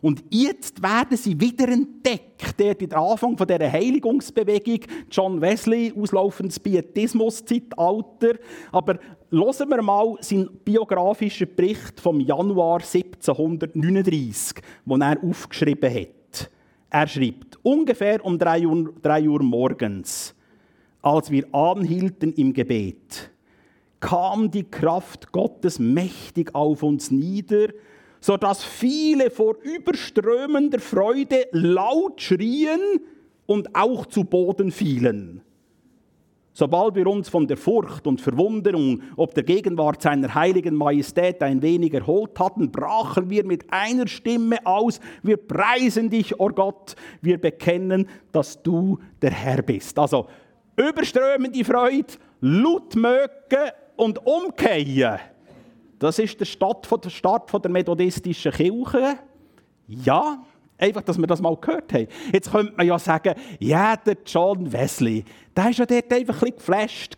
Und 0.05 0.23
jetzt 0.29 0.83
werden 0.83 1.17
sie 1.17 1.39
wieder 1.41 1.67
entdeckt. 1.67 2.59
Der 2.59 2.75
der 2.75 2.95
Anfang 2.95 3.35
von 3.35 3.47
dieser 3.47 3.71
Heiligungsbewegung, 3.71 4.81
John 5.09 5.41
Wesley, 5.41 5.91
auslaufendes 5.99 6.59
Pietismus-Zeitalter. 6.59 8.37
Aber 8.71 8.99
hören 9.31 9.69
wir 9.69 9.81
mal 9.81 10.15
seinen 10.19 10.59
biografischen 10.63 11.47
Bericht 11.55 11.99
vom 11.99 12.19
Januar 12.19 12.81
1739, 12.81 14.61
den 14.85 15.01
er 15.01 15.23
aufgeschrieben 15.23 15.91
hat. 15.91 16.51
Er 16.91 17.07
schreibt, 17.07 17.57
ungefähr 17.63 18.23
um 18.23 18.37
drei 18.37 18.67
Uhr, 18.67 18.93
drei 19.01 19.27
Uhr 19.27 19.41
morgens, 19.41 20.35
als 21.01 21.31
wir 21.31 21.51
anhielten 21.51 22.31
im 22.33 22.53
Gebet, 22.53 23.31
kam 23.99 24.51
die 24.51 24.69
Kraft 24.69 25.31
Gottes 25.31 25.79
mächtig 25.79 26.53
auf 26.53 26.83
uns 26.83 27.09
nieder 27.09 27.69
sodass 28.25 28.63
viele 28.63 29.29
vor 29.29 29.55
überströmender 29.61 30.79
Freude 30.79 31.45
laut 31.51 32.19
schrien 32.19 32.79
und 33.45 33.75
auch 33.75 34.07
zu 34.07 34.23
Boden 34.23 34.71
fielen. 34.71 35.41
Sobald 36.51 36.95
wir 36.95 37.05
uns 37.05 37.29
von 37.29 37.45
der 37.45 37.57
Furcht 37.57 38.07
und 38.07 38.19
Verwunderung 38.19 39.03
ob 39.15 39.35
der 39.35 39.43
Gegenwart 39.43 40.01
seiner 40.01 40.33
heiligen 40.33 40.73
Majestät 40.73 41.43
ein 41.43 41.61
wenig 41.61 41.93
erholt 41.93 42.39
hatten, 42.39 42.71
brachen 42.71 43.29
wir 43.29 43.45
mit 43.45 43.71
einer 43.71 44.07
Stimme 44.07 44.57
aus, 44.65 44.99
wir 45.21 45.37
preisen 45.37 46.09
dich, 46.09 46.39
o 46.39 46.45
oh 46.45 46.49
Gott, 46.49 46.95
wir 47.21 47.39
bekennen, 47.39 48.09
dass 48.31 48.63
du 48.63 48.97
der 49.21 49.33
Herr 49.33 49.61
bist. 49.61 49.99
Also 49.99 50.25
überströmende 50.75 51.63
Freude, 51.63 52.13
laut 52.41 52.95
mögen 52.95 53.69
und 53.97 54.25
umkehren. 54.25 55.19
Das 55.99 56.19
ist 56.19 56.39
der 56.39 56.45
Start 56.45 56.87
der, 56.91 57.71
methodistischen 57.71 58.51
Kirche. 58.51 59.19
Ja, 59.87 60.43
einfach, 60.77 61.01
dass 61.01 61.17
wir 61.17 61.27
das 61.27 61.41
mal 61.41 61.55
gehört 61.55 61.93
haben. 61.93 62.07
Jetzt 62.33 62.51
könnte 62.51 62.73
man 62.75 62.85
ja 62.85 62.99
sagen, 62.99 63.35
ja, 63.59 63.95
der 63.95 64.17
John 64.25 64.71
Wesley, 64.71 65.23
der 65.55 65.65
war 65.65 65.71
ja 65.71 65.85
dort 65.85 66.13
einfach 66.13 66.33
ein 66.35 66.39
bisschen 66.39 66.57
geflasht. 66.57 67.15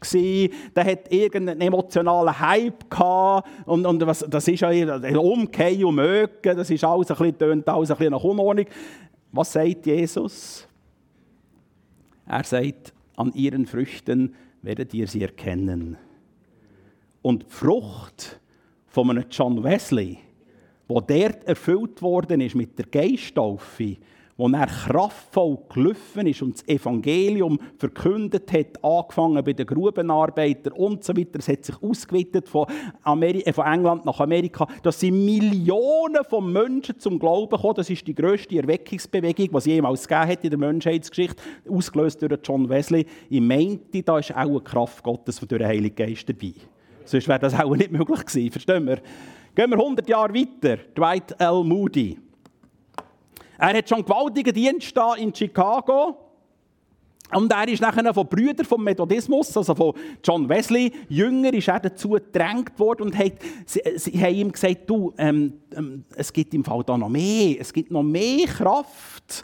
Der 0.75 0.85
hat 0.85 1.11
irgendeinen 1.11 1.61
emotionalen 1.61 2.39
Hype 2.39 2.89
gehabt. 2.89 3.47
Und, 3.65 3.85
und 3.85 4.05
was, 4.05 4.25
das 4.29 4.47
ist 4.47 4.61
ja 4.61 4.69
Umkehren 5.17 5.85
und 5.85 5.95
Mögen, 5.95 6.57
das 6.57 6.69
ist 6.69 6.83
alles 6.83 7.09
ein 7.09 7.17
bisschen, 7.17 7.37
tönt 7.37 7.67
alles 7.67 7.89
ein 7.89 7.97
bisschen 7.97 8.11
nach 8.11 8.23
Unordnung. 8.23 8.65
Was 9.31 9.53
sagt 9.53 9.85
Jesus? 9.85 10.67
Er 12.27 12.43
sagt, 12.43 12.93
an 13.15 13.33
ihren 13.33 13.65
Früchten 13.65 14.35
werdet 14.61 14.93
ihr 14.93 15.07
sie 15.07 15.23
erkennen. 15.23 15.97
Und 17.21 17.45
Frucht 17.49 18.39
von 18.87 19.09
einem 19.09 19.25
John 19.29 19.63
Wesley, 19.63 20.17
wo 20.87 21.01
dort 21.01 21.43
erfüllt 21.43 22.01
worden 22.01 22.41
ist 22.41 22.55
mit 22.55 22.77
der 22.77 22.85
Geisttaufe, 22.85 23.97
wo 24.37 24.47
er 24.49 24.67
kraftvoll 24.67 25.57
gelaufen 25.73 26.27
ist 26.27 26.41
und 26.43 26.53
das 26.53 26.67
Evangelium 26.67 27.59
verkündet 27.77 28.51
hat, 28.53 28.83
angefangen 28.83 29.43
bei 29.43 29.53
den 29.53 29.65
Grubenarbeitern 29.65 30.73
und 30.73 31.03
so 31.03 31.17
weiter. 31.17 31.39
Es 31.39 31.47
hat 31.47 31.65
sich 31.65 31.81
ausgeweitet 31.81 32.47
von, 32.47 32.67
Ameri 33.01 33.41
äh, 33.41 33.51
von 33.51 33.65
England 33.65 34.05
nach 34.05 34.19
Amerika. 34.19 34.67
Das 34.83 34.99
sind 34.99 35.25
Millionen 35.25 36.23
von 36.29 36.51
Menschen 36.53 36.99
zum 36.99 37.17
Glauben 37.17 37.49
gekommen. 37.49 37.75
Das 37.75 37.89
ist 37.89 38.05
die 38.05 38.13
grösste 38.13 38.57
Erweckungsbewegung, 38.57 39.49
die 39.49 39.57
es 39.57 39.65
jemals 39.65 40.07
gegeben 40.07 40.31
hat 40.31 40.43
in 40.43 40.49
der 40.51 40.59
Menschheitsgeschichte, 40.59 41.41
ausgelöst 41.67 42.21
durch 42.21 42.39
John 42.43 42.69
Wesley. 42.69 43.05
Ich 43.29 43.41
meinte, 43.41 44.03
da 44.03 44.19
ist 44.19 44.31
auch 44.31 44.37
eine 44.37 44.61
Kraft 44.61 45.03
Gottes 45.03 45.39
durch 45.39 45.49
den 45.49 45.65
Heiligen 45.65 45.95
Geist 45.95 46.29
dabei. 46.29 46.53
Sonst 47.07 47.27
wäre 47.27 47.39
das 47.39 47.53
auch 47.57 47.75
nicht 47.75 47.91
möglich 47.91 48.25
gewesen. 48.25 48.51
Verstehen 48.51 48.85
wir? 48.85 49.01
Gehen 49.55 49.69
wir 49.69 49.77
100 49.77 50.07
Jahre 50.07 50.33
weiter. 50.33 50.77
Dwight 50.95 51.35
L. 51.39 51.63
Moody. 51.63 52.19
Er 53.57 53.77
hat 53.77 53.89
schon 53.89 54.03
gewaltige 54.03 54.53
Dienst 54.53 54.93
in 55.17 55.33
Chicago. 55.33 56.17
Und 57.33 57.51
er 57.51 57.67
ist 57.67 57.81
nachher 57.81 58.13
von 58.13 58.27
Brüdern 58.27 58.65
vom 58.65 58.83
Methodismus, 58.83 59.55
also 59.57 59.75
von 59.75 59.93
John 60.23 60.47
Wesley, 60.47 60.93
Jünger, 61.09 61.53
ist 61.53 61.67
er 61.67 61.81
dazu 61.81 62.11
gedrängt 62.11 62.79
worden 62.79 63.03
und 63.03 63.17
hat, 63.17 63.33
sie, 63.65 63.81
sie 63.95 64.17
haben 64.21 64.35
ihm 64.35 64.51
gesagt, 64.51 64.89
du, 64.89 65.13
ähm, 65.17 65.53
ähm, 65.75 66.05
es 66.15 66.31
gibt 66.31 66.53
im 66.53 66.63
Fall 66.63 66.83
da 66.85 66.97
noch 66.97 67.09
mehr, 67.09 67.57
es 67.59 67.73
gibt 67.73 67.91
noch 67.91 68.03
mehr 68.03 68.47
Kraft. 68.47 69.43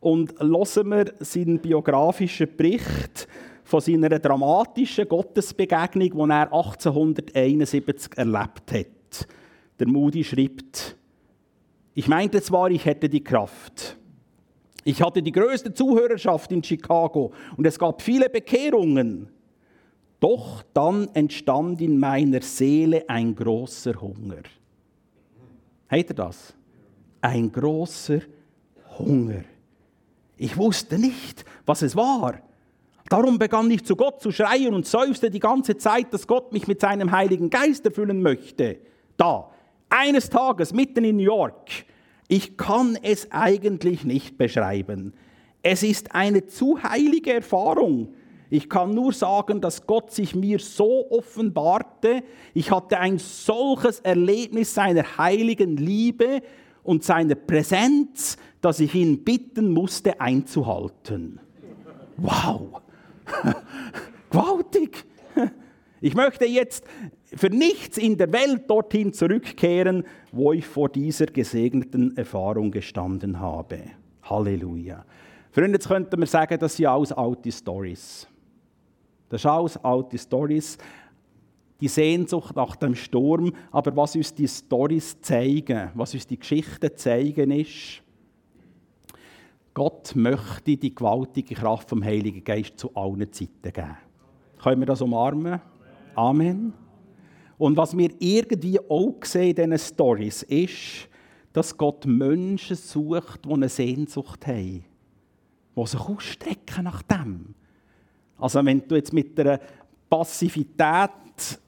Und 0.00 0.40
hören 0.40 0.90
wir 0.90 1.12
seinen 1.18 1.58
biografischen 1.58 2.56
Bericht 2.56 3.28
von 3.68 3.82
seiner 3.82 4.18
dramatischen 4.18 5.06
Gottesbegegnung, 5.06 6.26
die 6.26 6.32
er 6.32 6.50
1871 6.50 8.16
erlebt 8.16 8.72
hat. 8.72 9.28
Der 9.78 9.86
Moody 9.86 10.24
schreibt, 10.24 10.96
ich 11.92 12.08
meinte 12.08 12.40
zwar, 12.40 12.70
ich 12.70 12.86
hätte 12.86 13.10
die 13.10 13.22
Kraft. 13.22 13.98
Ich 14.84 15.02
hatte 15.02 15.22
die 15.22 15.32
größte 15.32 15.74
Zuhörerschaft 15.74 16.50
in 16.50 16.64
Chicago 16.64 17.30
und 17.58 17.66
es 17.66 17.78
gab 17.78 18.00
viele 18.00 18.30
Bekehrungen. 18.30 19.28
Doch 20.18 20.62
dann 20.72 21.10
entstand 21.12 21.82
in 21.82 21.98
meiner 21.98 22.40
Seele 22.40 23.04
ein 23.06 23.34
großer 23.34 24.00
Hunger. 24.00 24.44
Ihr 25.92 26.04
das? 26.04 26.54
Ein 27.20 27.52
großer 27.52 28.20
Hunger. 28.98 29.44
Ich 30.38 30.56
wusste 30.56 30.98
nicht, 30.98 31.44
was 31.66 31.82
es 31.82 31.94
war. 31.94 32.47
Darum 33.08 33.38
begann 33.38 33.70
ich 33.70 33.84
zu 33.84 33.96
Gott 33.96 34.20
zu 34.20 34.30
schreien 34.30 34.74
und 34.74 34.86
seufzte 34.86 35.30
die 35.30 35.40
ganze 35.40 35.76
Zeit, 35.78 36.12
dass 36.12 36.26
Gott 36.26 36.52
mich 36.52 36.68
mit 36.68 36.80
seinem 36.80 37.10
Heiligen 37.10 37.48
Geist 37.48 37.84
erfüllen 37.86 38.20
möchte. 38.20 38.78
Da, 39.16 39.50
eines 39.88 40.28
Tages 40.28 40.74
mitten 40.74 41.04
in 41.04 41.16
New 41.16 41.22
York. 41.22 41.70
Ich 42.28 42.58
kann 42.58 42.98
es 43.02 43.32
eigentlich 43.32 44.04
nicht 44.04 44.36
beschreiben. 44.36 45.14
Es 45.62 45.82
ist 45.82 46.14
eine 46.14 46.46
zu 46.46 46.82
heilige 46.82 47.32
Erfahrung. 47.32 48.14
Ich 48.50 48.68
kann 48.68 48.94
nur 48.94 49.12
sagen, 49.12 49.60
dass 49.60 49.86
Gott 49.86 50.12
sich 50.12 50.34
mir 50.34 50.58
so 50.58 51.10
offenbarte. 51.10 52.22
Ich 52.54 52.70
hatte 52.70 52.98
ein 52.98 53.18
solches 53.18 54.00
Erlebnis 54.00 54.74
seiner 54.74 55.18
heiligen 55.18 55.76
Liebe 55.76 56.42
und 56.82 57.04
seiner 57.04 57.34
Präsenz, 57.34 58.36
dass 58.60 58.80
ich 58.80 58.94
ihn 58.94 59.24
bitten 59.24 59.70
musste 59.70 60.20
einzuhalten. 60.20 61.40
Wow! 62.18 62.82
Gewaltig! 64.30 65.04
Ich 66.00 66.14
möchte 66.14 66.44
jetzt 66.44 66.84
für 67.24 67.50
nichts 67.50 67.98
in 67.98 68.16
der 68.16 68.32
Welt 68.32 68.70
dorthin 68.70 69.12
zurückkehren, 69.12 70.04
wo 70.30 70.52
ich 70.52 70.66
vor 70.66 70.88
dieser 70.88 71.26
gesegneten 71.26 72.16
Erfahrung 72.16 72.70
gestanden 72.70 73.40
habe. 73.40 73.80
Halleluja. 74.22 75.04
Freunde, 75.50 75.72
jetzt 75.76 75.88
könnten 75.88 76.20
wir 76.20 76.26
sagen, 76.26 76.58
das 76.58 76.76
sind 76.76 76.86
alles 76.86 77.12
alte 77.12 77.50
Stories. 77.50 78.28
Das 79.28 79.42
sind 79.42 79.50
alles 79.50 79.76
alte 79.84 80.18
Stories. 80.18 80.78
Die 81.80 81.88
Sehnsucht 81.88 82.54
nach 82.54 82.76
dem 82.76 82.94
Sturm. 82.94 83.52
Aber 83.70 83.96
was 83.96 84.14
uns 84.14 84.32
die 84.34 84.48
Stories 84.48 85.20
zeigen, 85.20 85.90
was 85.94 86.14
uns 86.14 86.26
die 86.26 86.38
Geschichten 86.38 86.90
zeigen, 86.96 87.50
ist, 87.50 88.02
Gott 89.78 90.16
möchte 90.16 90.76
die 90.76 90.92
gewaltige 90.92 91.54
Kraft 91.54 91.90
vom 91.90 92.02
Heiligen 92.02 92.42
Geist 92.42 92.80
zu 92.80 92.92
allen 92.96 93.32
Zeiten 93.32 93.72
geben. 93.72 93.96
Können 94.60 94.80
wir 94.80 94.86
das 94.86 95.00
umarmen? 95.00 95.60
Amen. 96.16 96.72
Und 97.58 97.76
was 97.76 97.96
wir 97.96 98.10
irgendwie 98.18 98.80
auch 98.80 99.14
sehen 99.22 99.56
in 99.56 99.70
diesen 99.70 99.78
Stories 99.78 100.42
ist, 100.42 101.08
dass 101.52 101.76
Gott 101.76 102.06
Menschen 102.06 102.74
sucht, 102.74 103.44
die 103.44 103.52
eine 103.52 103.68
Sehnsucht 103.68 104.48
haben, 104.48 104.84
die 105.76 105.86
sich 105.86 106.00
ausstrecken 106.00 106.82
nach 106.82 107.02
dem. 107.02 107.54
Also 108.36 108.64
wenn 108.64 108.82
du 108.88 108.96
jetzt 108.96 109.12
mit 109.12 109.38
einer 109.38 109.60
Passivität 110.10 111.60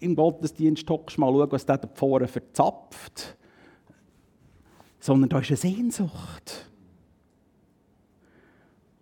im 0.00 0.16
Gottesdienst 0.16 0.90
hockst, 0.90 1.16
mal 1.16 1.32
schauen, 1.32 1.52
was 1.52 1.64
der 1.64 1.78
da 1.78 1.88
vorne 1.94 2.26
verzapft, 2.26 3.36
sondern 4.98 5.28
da 5.28 5.38
ist 5.38 5.50
eine 5.50 5.56
Sehnsucht. 5.58 6.71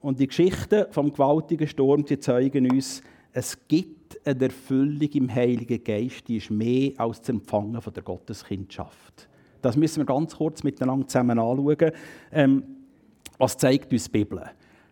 Und 0.01 0.19
die 0.19 0.27
Geschichten 0.27 0.87
vom 0.91 1.13
gewaltigen 1.13 1.69
Sturm 1.69 2.05
die 2.05 2.19
zeigen 2.19 2.71
uns, 2.71 3.03
es 3.33 3.57
gibt 3.69 4.19
eine 4.25 4.45
Erfüllung 4.45 5.09
im 5.13 5.33
Heiligen 5.33 5.83
Geist, 5.85 6.27
die 6.27 6.39
ist 6.39 6.51
mehr 6.51 6.93
als 6.97 7.21
das 7.21 7.29
Empfangen 7.29 7.81
von 7.81 7.93
der 7.93 8.03
Gotteskindschaft. 8.03 9.29
Das 9.63 9.77
müssen 9.77 10.01
wir 10.01 10.07
ganz 10.07 10.37
kurz 10.37 10.63
miteinander 10.63 11.07
zusammen 11.07 11.39
anschauen. 11.39 11.93
Ähm, 12.33 12.63
was 13.39 13.57
zeigt 13.57 13.93
uns 13.93 14.05
die 14.05 14.11
Bibel? 14.11 14.43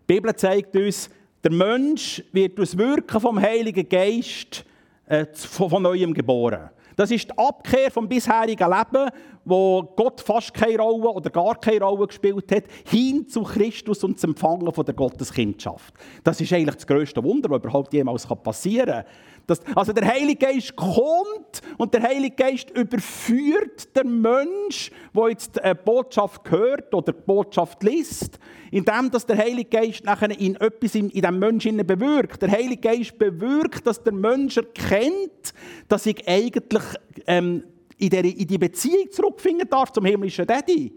Die 0.09 0.15
Bibel 0.15 0.35
zeigt 0.37 0.77
uns, 0.77 1.11
der 1.43 1.53
Mensch 1.53 2.23
wird 2.33 2.59
durch 2.59 2.71
das 2.71 2.79
Wirken 2.79 3.21
vom 3.21 3.41
Heiligen 3.41 3.89
Geist 3.89 4.65
äh, 5.07 5.27
von, 5.33 5.71
von 5.71 5.83
neuem 5.83 6.13
geboren. 6.13 6.71
Das 6.97 7.11
ist 7.11 7.29
die 7.29 7.39
Abkehr 7.39 7.91
vom 7.91 8.09
bisherigen 8.09 8.69
Leben, 8.69 9.11
wo 9.49 9.83
Gott 9.97 10.21
fast 10.21 10.55
keine 10.55 10.79
Rolle 10.79 11.09
oder 11.09 11.31
gar 11.31 11.59
keine 11.59 11.81
Rolle 11.81 12.07
gespielt 12.07 12.51
hat, 12.53 12.65
hin 12.89 13.27
zu 13.29 13.43
Christus 13.43 14.05
und 14.05 14.19
zum 14.19 14.31
Empfangen 14.31 14.73
von 14.73 14.85
der 14.85 14.95
Gotteskindschaft. 14.95 15.95
Das 16.23 16.41
ist 16.41 16.53
eigentlich 16.53 16.77
das 16.77 16.87
größte 16.87 17.23
Wunder, 17.25 17.51
was 17.51 17.59
überhaupt 17.59 17.93
jemals 17.93 18.27
passieren 18.27 18.87
kann. 18.87 19.05
Das, 19.49 19.61
also 19.75 19.95
der 19.95 20.07
Heilige 20.07 20.47
Geist 20.47 20.77
kommt 20.77 21.63
und 21.79 21.95
der 21.95 22.03
Heilige 22.03 22.37
Geist 22.37 22.69
überführt 22.69 23.97
den 23.97 24.21
Mensch, 24.21 24.91
der 25.15 25.31
jetzt 25.31 25.59
eine 25.63 25.75
Botschaft 25.75 26.51
hört 26.51 26.93
oder 26.93 27.13
die 27.13 27.19
Botschaft 27.25 27.83
liest, 27.83 28.39
indem 28.71 29.11
dass 29.11 29.25
der 29.25 29.39
Heilige 29.39 29.71
Geist 29.71 30.05
nachher 30.05 30.39
in 30.39 30.57
etwas 30.57 30.95
in, 30.95 31.09
in 31.09 31.23
diesem 31.23 31.39
Menschen 31.39 31.79
bewirkt. 31.79 32.43
Der 32.43 32.51
Heilige 32.51 32.83
Geist 32.83 33.19
bewirkt, 33.19 33.87
dass 33.87 34.03
der 34.03 34.13
Mensch 34.13 34.59
erkennt, 34.59 35.55
dass 35.89 36.05
ich 36.05 36.29
eigentlich 36.29 36.85
ähm, 37.27 37.65
in, 37.99 38.11
der, 38.11 38.25
in 38.25 38.47
die 38.47 38.59
Beziehung 38.59 39.11
zurückfinden 39.11 39.69
darf 39.69 39.93
zum 39.93 40.05
himmlischen 40.05 40.47
Daddy. 40.47 40.93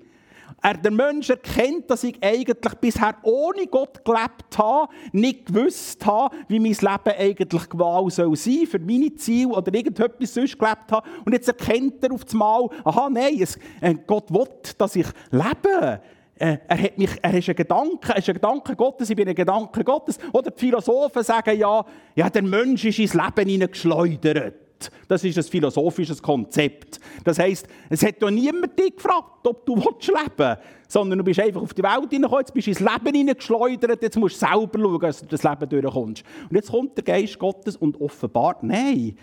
Er, 0.61 0.75
der 0.75 0.91
Mensch 0.91 1.29
erkennt, 1.29 1.89
dass 1.89 2.03
ich 2.03 2.21
eigentlich 2.21 2.73
bisher 2.79 3.15
ohne 3.23 3.65
Gott 3.67 4.05
gelebt 4.05 4.57
habe, 4.57 4.91
nicht 5.11 5.47
gewusst 5.47 6.05
habe, 6.05 6.35
wie 6.47 6.59
mein 6.59 6.73
Leben 6.73 7.17
eigentlich 7.17 7.69
Qual 7.69 8.09
soll 8.11 8.35
sein, 8.35 8.67
für 8.69 8.79
meine 8.79 9.15
Ziele 9.15 9.49
oder 9.49 9.73
irgendetwas 9.73 10.33
sonst 10.33 10.59
gelebt 10.59 10.91
habe. 10.91 11.07
Und 11.25 11.33
jetzt 11.33 11.47
erkennt 11.47 12.03
er 12.03 12.13
auf 12.13 12.21
einmal, 12.31 12.69
aha, 12.83 13.09
nein, 13.09 13.37
es, 13.41 13.57
äh, 13.79 13.95
Gott 14.05 14.31
will, 14.31 14.47
dass 14.77 14.95
ich 14.95 15.07
lebe. 15.31 16.01
Äh, 16.35 16.57
er, 16.67 16.83
hat 16.83 16.97
mich, 16.97 17.11
er 17.21 17.37
ist 17.37 17.49
ein 17.49 17.55
Gedanke, 17.55 18.09
er 18.09 18.17
ist 18.17 18.29
ein 18.29 18.35
Gedanke 18.35 18.75
Gottes, 18.75 19.09
ich 19.09 19.15
bin 19.15 19.27
ein 19.27 19.35
Gedanke 19.35 19.83
Gottes. 19.83 20.19
Oder 20.31 20.51
die 20.51 20.59
Philosophen 20.59 21.23
sagen 21.23 21.57
ja, 21.57 21.83
ja, 22.15 22.29
der 22.29 22.43
Mensch 22.43 22.85
ist 22.85 22.99
ins 22.99 23.13
Leben 23.13 23.49
hineingeschleudert. 23.49 24.60
Das 25.07 25.23
ist 25.23 25.37
ein 25.37 25.43
philosophisches 25.43 26.21
Konzept. 26.21 26.99
Das 27.23 27.37
heisst, 27.37 27.67
es 27.89 28.03
hat 28.03 28.21
doch 28.21 28.31
niemand 28.31 28.77
dich 28.79 28.95
gefragt, 28.95 29.45
ob 29.45 29.65
du 29.65 29.75
leben 29.75 30.31
willst, 30.37 30.61
sondern 30.87 31.19
du 31.19 31.23
bist 31.23 31.39
einfach 31.39 31.61
auf 31.61 31.73
die 31.73 31.83
Welt 31.83 32.09
hineingekommen, 32.09 32.39
jetzt 32.39 32.53
bist 32.53 32.67
du 32.67 32.71
ins 32.71 32.79
Leben 32.79 33.15
hineingeschleudert, 33.15 34.01
jetzt 34.01 34.17
musst 34.17 34.41
du 34.41 34.45
selber 34.45 34.79
schauen, 34.79 34.99
dass 34.99 35.19
du 35.21 35.25
das 35.27 35.43
Leben 35.43 35.69
durchkommst. 35.69 36.23
Und 36.49 36.55
jetzt 36.55 36.71
kommt 36.71 36.97
der 36.97 37.03
Geist 37.03 37.39
Gottes 37.39 37.77
und 37.77 37.99
offenbart, 37.99 38.63
nein, 38.63 39.15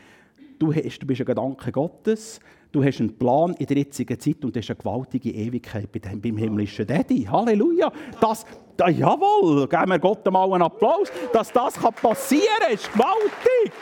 du, 0.59 0.73
hast, 0.73 0.99
du 0.99 1.07
bist 1.07 1.21
ein 1.21 1.27
Gedanke 1.27 1.73
Gottes, 1.73 2.41
du 2.73 2.83
hast 2.83 3.01
einen 3.01 3.17
Plan 3.17 3.55
in 3.55 3.67
der 3.67 3.79
jetzigen 3.79 4.19
Zeit 4.19 4.45
und 4.45 4.55
du 4.55 4.61
hast 4.61 4.71
eine 4.71 4.77
gewaltige 4.77 5.31
Ewigkeit 5.31 5.89
beim 5.93 6.37
himmlischen 6.37 6.87
Daddy. 6.87 7.25
Halleluja! 7.25 7.93
Das, 8.21 8.45
da, 8.77 8.89
jawohl, 8.89 9.69
geben 9.69 9.91
wir 9.91 9.99
Gott 9.99 10.31
mal 10.31 10.53
einen 10.53 10.63
Applaus, 10.63 11.11
dass 11.33 11.53
das 11.53 11.75
passieren 11.75 12.45
kann, 12.61 12.73
ist 12.73 12.93
gewaltig! 12.93 13.73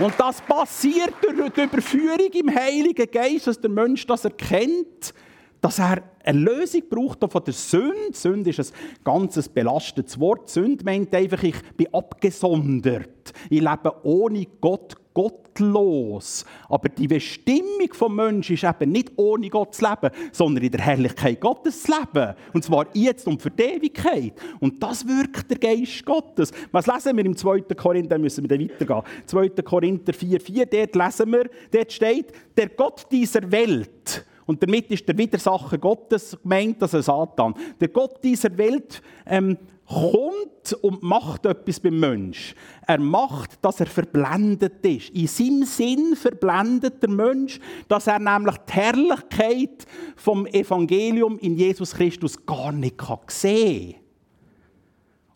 Und 0.00 0.14
das 0.18 0.40
passiert 0.40 1.14
durch 1.22 1.52
die 1.52 1.62
Überführung 1.62 2.32
im 2.32 2.52
Heiligen 2.52 3.08
Geist, 3.10 3.46
dass 3.46 3.60
der 3.60 3.70
Mensch 3.70 4.04
das 4.06 4.24
erkennt, 4.24 5.14
dass 5.60 5.78
er 5.78 6.02
eine 6.24 6.38
Lösung 6.40 6.82
braucht 6.90 7.20
von 7.30 7.44
der 7.44 7.54
Sünde. 7.54 8.12
Sünde 8.12 8.50
ist 8.50 8.58
ein 8.58 9.04
ganz 9.04 9.48
belastetes 9.48 10.18
Wort. 10.18 10.50
Sünde 10.50 10.84
meint 10.84 11.14
einfach, 11.14 11.42
ich 11.44 11.54
bin 11.76 11.94
abgesondert. 11.94 13.32
Ich 13.48 13.60
lebe 13.60 13.94
ohne 14.04 14.46
Gott 14.60 14.96
gottlos. 15.14 16.44
Aber 16.68 16.88
die 16.88 17.08
Bestimmung 17.08 17.88
des 17.88 18.08
Menschen 18.08 18.54
ist 18.54 18.64
eben 18.64 18.92
nicht 18.92 19.12
ohne 19.16 19.48
Gott 19.48 19.74
zu 19.74 19.84
leben, 19.84 20.14
sondern 20.32 20.64
in 20.64 20.72
der 20.72 20.80
Herrlichkeit 20.80 21.40
Gottes 21.40 21.84
zu 21.84 21.92
leben. 21.92 22.34
Und 22.52 22.64
zwar 22.64 22.86
jetzt 22.92 23.26
und 23.26 23.40
für 23.40 23.50
die 23.50 23.62
Ewigkeit. 23.62 24.34
Und 24.60 24.82
das 24.82 25.06
wirkt 25.06 25.50
der 25.50 25.58
Geist 25.58 26.04
Gottes. 26.04 26.50
Was 26.72 26.86
lesen 26.86 27.16
wir 27.16 27.24
im 27.24 27.36
2. 27.36 27.60
Korinther? 27.74 28.18
müssen 28.18 28.44
wir 28.44 28.48
dann 28.48 28.68
weitergehen. 28.68 29.02
2. 29.26 29.48
Korinther 29.62 30.12
4,4, 30.12 30.66
dort 30.66 30.96
lesen 30.96 31.32
wir, 31.32 31.50
dort 31.70 31.92
steht, 31.92 32.32
der 32.56 32.68
Gott 32.70 33.06
dieser 33.10 33.50
Welt, 33.50 34.24
und 34.46 34.62
damit 34.62 34.90
ist 34.90 35.08
der 35.08 35.16
Widersacher 35.16 35.78
Gottes 35.78 36.36
gemeint, 36.42 36.82
also 36.82 37.00
Satan. 37.00 37.54
Der 37.80 37.88
Gott 37.88 38.22
dieser 38.22 38.56
Welt 38.58 39.02
ähm, 39.26 39.56
kommt 39.86 40.72
und 40.82 41.02
macht 41.02 41.46
etwas 41.46 41.80
beim 41.80 41.98
Mensch. 42.00 42.54
Er 42.86 42.98
macht, 42.98 43.64
dass 43.64 43.80
er 43.80 43.86
verblendet 43.86 44.84
ist. 44.84 45.10
In 45.10 45.26
seinem 45.26 45.64
Sinn 45.64 46.16
verblendet 46.16 47.02
der 47.02 47.10
Mensch, 47.10 47.60
dass 47.88 48.06
er 48.06 48.18
nämlich 48.18 48.56
die 48.68 48.72
Herrlichkeit 48.72 49.86
vom 50.16 50.46
Evangelium 50.46 51.38
in 51.38 51.56
Jesus 51.56 51.94
Christus 51.94 52.44
gar 52.46 52.72
nicht 52.72 52.96
sehen 53.28 53.92
kann. 53.92 54.04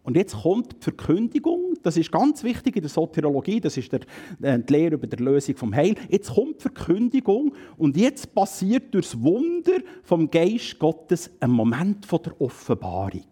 Und 0.09 0.17
jetzt 0.17 0.41
kommt 0.41 0.73
die 0.73 0.85
Verkündigung, 0.85 1.75
das 1.83 1.99
ist 1.99 2.11
ganz 2.11 2.43
wichtig 2.43 2.77
in 2.77 2.81
der 2.81 2.89
Soteriologie, 2.89 3.61
das 3.61 3.77
ist 3.77 3.93
der, 3.93 4.01
äh, 4.41 4.59
die 4.59 4.73
Lehre 4.73 4.95
über 4.95 5.07
die 5.07 5.23
Lösung 5.23 5.55
vom 5.55 5.75
Heil. 5.75 5.97
Jetzt 6.09 6.33
kommt 6.33 6.57
die 6.57 6.63
Verkündigung 6.63 7.55
und 7.77 7.95
jetzt 7.95 8.35
passiert 8.35 8.95
durch 8.95 9.11
das 9.11 9.23
Wunder 9.23 9.83
vom 10.03 10.31
Geist 10.31 10.79
Gottes 10.79 11.31
ein 11.41 11.51
Moment 11.51 12.07
von 12.07 12.23
der 12.23 12.41
Offenbarung. 12.41 13.27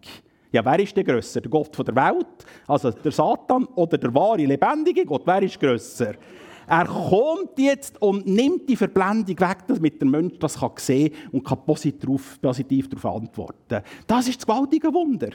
Ja, 0.51 0.63
wer 0.63 0.79
ist 0.79 0.95
der 0.95 1.03
grösser? 1.03 1.41
Der 1.41 1.49
Gott 1.49 1.77
der 1.77 1.95
Welt, 1.95 2.45
also 2.67 2.91
der 2.91 3.11
Satan 3.11 3.65
oder 3.75 3.97
der 3.97 4.13
wahre, 4.13 4.45
lebendige 4.45 5.05
Gott? 5.05 5.23
Wer 5.25 5.43
ist 5.43 5.59
grösser? 5.59 6.13
Er 6.69 6.85
kommt 6.85 7.57
jetzt 7.57 8.01
und 8.01 8.27
nimmt 8.27 8.67
die 8.67 8.75
Verblendung 8.75 9.39
weg, 9.39 9.57
damit 9.67 10.01
der 10.01 10.07
Mensch 10.07 10.37
das 10.39 10.59
sehen 10.77 11.11
kann 11.11 11.31
und 11.31 11.45
kann 11.45 11.63
positiv, 11.65 12.41
positiv 12.41 12.89
darauf 12.89 13.21
antworten. 13.21 13.81
Das 14.05 14.27
ist 14.27 14.39
das 14.39 14.45
gewaltige 14.45 14.93
Wunder. 14.93 15.29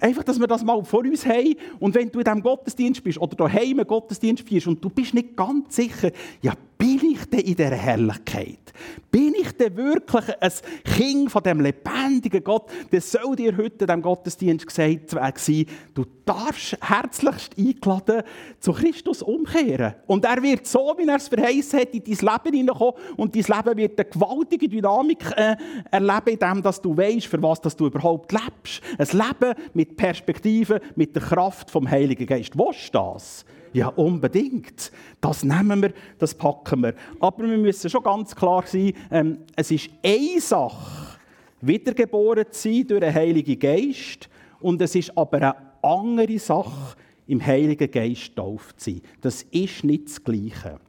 Einfach, 0.00 0.22
dass 0.22 0.38
wir 0.38 0.46
das 0.46 0.62
mal 0.62 0.84
vor 0.84 1.00
uns 1.00 1.26
haben. 1.26 1.56
Und 1.80 1.94
wenn 1.96 2.10
du 2.10 2.20
in 2.20 2.24
diesem 2.24 2.42
Gottesdienst 2.42 3.02
bist 3.02 3.18
oder 3.18 3.34
daheim 3.34 3.80
im 3.80 3.86
Gottesdienst 3.86 4.44
bist 4.44 4.68
und 4.68 4.82
du 4.82 4.88
bist 4.88 5.12
nicht 5.14 5.36
ganz 5.36 5.74
sicher, 5.74 6.12
ja, 6.40 6.52
bin 6.78 7.00
ich 7.10 7.24
denn 7.26 7.40
in 7.40 7.56
dieser 7.56 7.74
Herrlichkeit? 7.74 8.72
Bin 9.10 9.34
ich 9.34 9.50
denn 9.52 9.76
wirklich 9.76 10.24
ein 10.40 10.52
Kind 10.84 11.30
von 11.30 11.42
dem 11.42 11.60
lebendigen 11.60 12.44
Gott? 12.44 12.70
Das 12.92 13.10
soll 13.10 13.34
dir 13.34 13.56
heute 13.56 13.84
in 13.84 13.86
diesem 13.86 14.02
Gottesdienst 14.02 14.66
gesagt 14.66 15.38
sein. 15.38 15.66
Du 15.92 16.04
darfst 16.24 16.76
herzlichst 16.80 17.58
eingeladen 17.58 18.22
zu 18.60 18.72
Christus 18.72 19.22
umkehren. 19.22 19.94
Und 20.06 20.24
er 20.24 20.40
wird 20.40 20.66
so, 20.66 20.94
wie 20.96 21.08
er 21.08 21.16
es 21.16 21.26
verheißen 21.26 21.80
hat, 21.80 21.94
in 21.94 22.04
dein 22.04 22.32
Leben 22.32 22.56
hineinkommen. 22.56 22.94
Und 23.16 23.34
dein 23.34 23.56
Leben 23.56 23.76
wird 23.76 23.98
eine 23.98 24.08
gewaltige 24.08 24.68
Dynamik 24.68 25.24
äh, 25.36 25.56
erleben, 25.90 26.38
indem 26.38 26.62
dass 26.62 26.80
du 26.80 26.96
weißt, 26.96 27.26
für 27.26 27.42
was 27.42 27.60
dass 27.60 27.76
du 27.76 27.86
überhaupt 27.86 28.30
lebst. 28.30 28.82
Ein 28.98 29.18
Leben 29.18 29.54
mit 29.74 29.96
Perspektive, 29.96 30.80
mit 30.94 31.16
der 31.16 31.22
Kraft 31.22 31.70
vom 31.70 31.90
Heiligen 31.90 32.26
Geist. 32.26 32.56
Willst 32.56 32.94
du 32.94 32.98
das? 32.98 33.44
Ja, 33.72 33.88
unbedingt. 33.88 34.92
Das 35.20 35.44
nehmen 35.44 35.82
wir, 35.82 35.92
das 36.18 36.34
packen 36.34 36.82
wir. 36.82 36.94
Aber 37.20 37.44
wir 37.44 37.58
müssen 37.58 37.90
schon 37.90 38.02
ganz 38.02 38.34
klar 38.34 38.64
sein, 38.66 38.92
ähm, 39.10 39.38
es 39.56 39.70
ist 39.70 39.90
eine 40.04 40.40
Sache, 40.40 41.18
wiedergeboren 41.60 42.46
zu 42.50 42.68
sein 42.68 42.86
durch 42.86 43.00
den 43.00 43.14
Heiligen 43.14 43.58
Geist. 43.58 44.28
Und 44.60 44.80
es 44.82 44.94
ist 44.94 45.16
aber 45.16 45.36
eine 45.36 45.54
andere 45.82 46.38
Sache, 46.38 46.96
im 47.26 47.44
Heiligen 47.44 47.90
Geist 47.90 48.34
tauft 48.34 48.80
zu 48.80 48.90
sein. 48.90 49.02
Das 49.20 49.42
ist 49.42 49.84
nicht 49.84 50.06
das 50.06 50.24
Gleiche. 50.24 50.80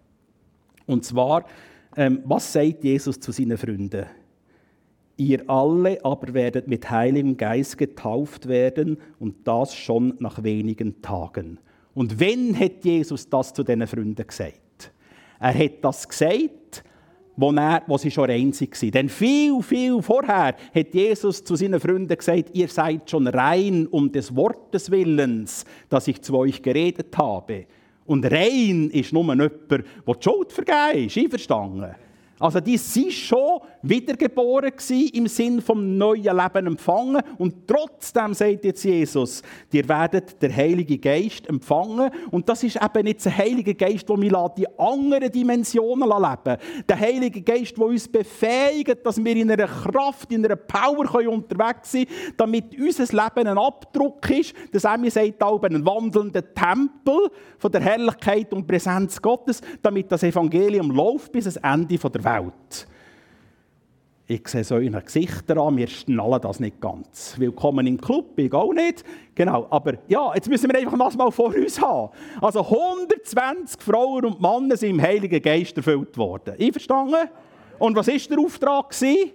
Und 0.86 1.06
zwar, 1.06 1.46
ähm, 1.96 2.22
was 2.26 2.52
sagt 2.54 2.84
Jesus 2.84 3.20
zu 3.20 3.32
seinen 3.32 3.58
Freunden? 3.58 4.06
Ihr 5.18 5.50
alle 5.50 6.04
aber 6.06 6.34
werdet 6.34 6.70
mit 6.70 6.90
Heiligem 6.90 7.36
Geist 7.36 7.78
getauft 7.78 8.48
werden 8.48 8.98
und 9.20 9.46
das 9.46 9.76
schon 9.76 10.16
nach 10.20 10.42
wenigen 10.44 11.02
Tagen. 11.02 11.60
Und 11.94 12.20
wenn 12.20 12.58
hat 12.58 12.84
Jesus 12.84 13.30
das 13.30 13.54
zu 13.54 13.64
diesen 13.64 13.88
Freunden 13.88 14.26
gesagt? 14.26 14.92
Er 15.40 15.54
hat 15.54 15.84
das 15.84 16.08
gesagt, 16.08 16.84
wo, 17.36 17.52
er, 17.52 17.84
wo 17.88 17.98
sie 17.98 18.12
schon 18.12 18.30
rein 18.30 18.54
waren. 18.54 18.92
Denn 18.92 19.10
viel, 19.10 19.62
viel 19.62 20.02
vorher 20.02 20.56
hat 20.76 20.94
Jesus 20.94 21.44
zu 21.44 21.56
seinen 21.56 21.80
Freunden 21.80 22.16
gesagt, 22.16 22.50
ihr 22.54 22.68
seid 22.68 23.10
schon 23.10 23.28
rein 23.28 23.88
um 23.88 24.12
des 24.12 24.36
Wortes 24.36 24.92
Willens, 24.92 25.66
das 25.88 26.08
ich 26.08 26.22
zu 26.22 26.38
euch 26.38 26.62
geredet 26.62 27.18
habe. 27.18 27.66
Und 28.06 28.26
rein 28.26 28.90
ist 28.92 29.14
nur 29.14 29.24
jemand, 29.24 29.52
der 29.70 29.80
die 29.80 30.14
Schuld 30.20 30.52
vergeben 30.52 31.06
ist. 31.06 31.18
Einverstanden? 31.18 31.96
Also 32.40 32.60
die 32.60 32.78
sind 32.78 33.12
schon 33.12 33.60
wiedergeboren 33.82 34.72
gewesen, 34.72 35.10
im 35.14 35.28
Sinn 35.28 35.62
vom 35.62 35.98
neuen 35.98 36.24
Leben 36.24 36.68
empfangen. 36.68 37.22
Und 37.38 37.68
trotzdem 37.68 38.34
sagt 38.34 38.66
jetzt 38.66 38.84
Jesus, 38.84 39.42
ihr 39.72 39.88
werdet 39.88 40.42
den 40.42 40.56
Heiligen 40.56 41.02
Geist 41.02 41.48
empfangen. 41.48 42.12
Und 42.32 42.48
das 42.48 42.64
ist 42.64 42.78
eben 42.82 43.04
nicht 43.04 43.24
der 43.24 43.38
Heilige 43.38 43.76
Geist, 43.76 44.08
der 44.08 44.18
mich 44.18 44.34
die 44.58 44.80
anderen 44.80 45.32
Dimensionen 45.32 46.10
leben 46.10 46.58
Der 46.88 47.00
Heilige 47.00 47.42
Geist, 47.42 47.78
der 47.78 47.86
uns 47.86 48.08
befähigt, 48.08 49.06
dass 49.06 49.24
wir 49.24 49.36
in 49.36 49.52
einer 49.52 49.68
Kraft, 49.68 50.32
in 50.32 50.46
einer 50.46 50.56
Power 50.56 51.30
unterwegs 51.30 51.92
sind 51.92 52.10
damit 52.38 52.78
unser 52.80 53.04
Leben 53.04 53.48
ein 53.48 53.58
Abdruck 53.58 54.30
ist. 54.30 54.54
Das 54.72 54.84
Emmy 54.84 55.10
sagt 55.10 55.42
auch 55.44 55.62
ein 55.64 55.86
wandelnder 55.86 56.54
Tempel 56.54 57.30
von 57.58 57.72
der 57.72 57.82
Herrlichkeit 57.82 58.54
und 58.54 58.68
Präsenz 58.68 59.22
Gottes, 59.22 59.62
damit 59.82 60.12
das 60.12 60.24
Evangelium 60.24 60.92
läuft 60.92 61.32
bis 61.32 61.46
ans 61.46 61.58
Ende 61.58 61.98
der 61.98 62.24
Welt. 62.24 62.29
Ich 64.32 64.48
sehe 64.48 64.64
so 64.64 64.76
euren 64.76 65.04
Gesichtern 65.04 65.58
an, 65.58 65.76
wir 65.76 65.88
schnallen 65.88 66.40
das 66.40 66.60
nicht 66.60 66.80
ganz. 66.80 67.34
Willkommen 67.40 67.88
im 67.88 68.00
Club, 68.00 68.38
ich 68.38 68.54
auch 68.54 68.72
nicht. 68.72 69.04
Genau, 69.34 69.66
aber 69.72 69.94
ja, 70.08 70.32
jetzt 70.36 70.48
müssen 70.48 70.70
wir 70.70 70.78
einfach 70.78 71.00
das 71.00 71.18
mal 71.18 71.32
vor 71.32 71.56
uns 71.56 71.82
haben. 71.82 72.12
Also 72.40 72.62
120 72.62 73.82
Frauen 73.82 74.26
und 74.26 74.40
Männer 74.40 74.78
sind 74.78 74.92
im 74.92 75.02
Heiligen 75.02 75.42
Geist 75.42 75.76
erfüllt 75.78 76.16
worden. 76.16 76.54
Einverstanden? 76.60 77.28
Und 77.80 77.96
was 77.96 78.08
war 78.08 78.18
der 78.18 78.38
Auftrag? 78.38 78.92
Geht 79.00 79.34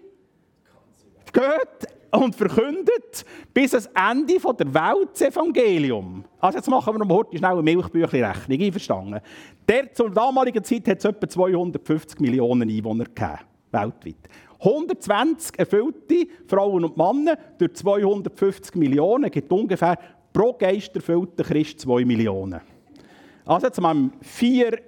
und 2.14 2.34
verkündet 2.34 3.24
bis 3.52 3.74
ans 3.74 3.90
Ende 3.94 4.34
der 4.38 4.74
Welt 4.74 5.16
das. 5.16 6.24
Also 6.38 6.58
jetzt 6.58 6.68
machen 6.68 6.94
wir 6.94 7.04
noch 7.04 7.14
heute 7.14 7.36
schnell 7.36 7.52
eine 7.52 7.62
Milchbüchli-Rechnung, 7.62 8.60
einverstanden? 8.60 9.20
Der, 9.68 9.92
zur 9.92 10.10
damaligen 10.10 10.62
Zeit 10.62 10.86
hat 10.88 10.98
es 10.98 11.04
etwa 11.04 11.28
250 11.28 12.20
Millionen 12.20 12.68
Einwohner 12.68 13.04
gegeben, 13.04 13.38
weltweit. 13.72 14.28
120 14.60 15.58
erfüllte 15.58 16.26
Frauen 16.46 16.84
und 16.84 16.96
Männer 16.96 17.36
durch 17.58 17.74
250 17.74 18.74
Millionen 18.76 19.30
gibt 19.30 19.52
ungefähr 19.52 19.98
pro 20.32 20.52
Geist 20.54 20.94
erfüllten 20.96 21.44
Christ 21.44 21.80
2 21.80 22.04
Millionen. 22.04 22.60
Also 23.46 23.66
jetzt 23.66 23.78
haben 23.78 24.12
wir 24.38 24.78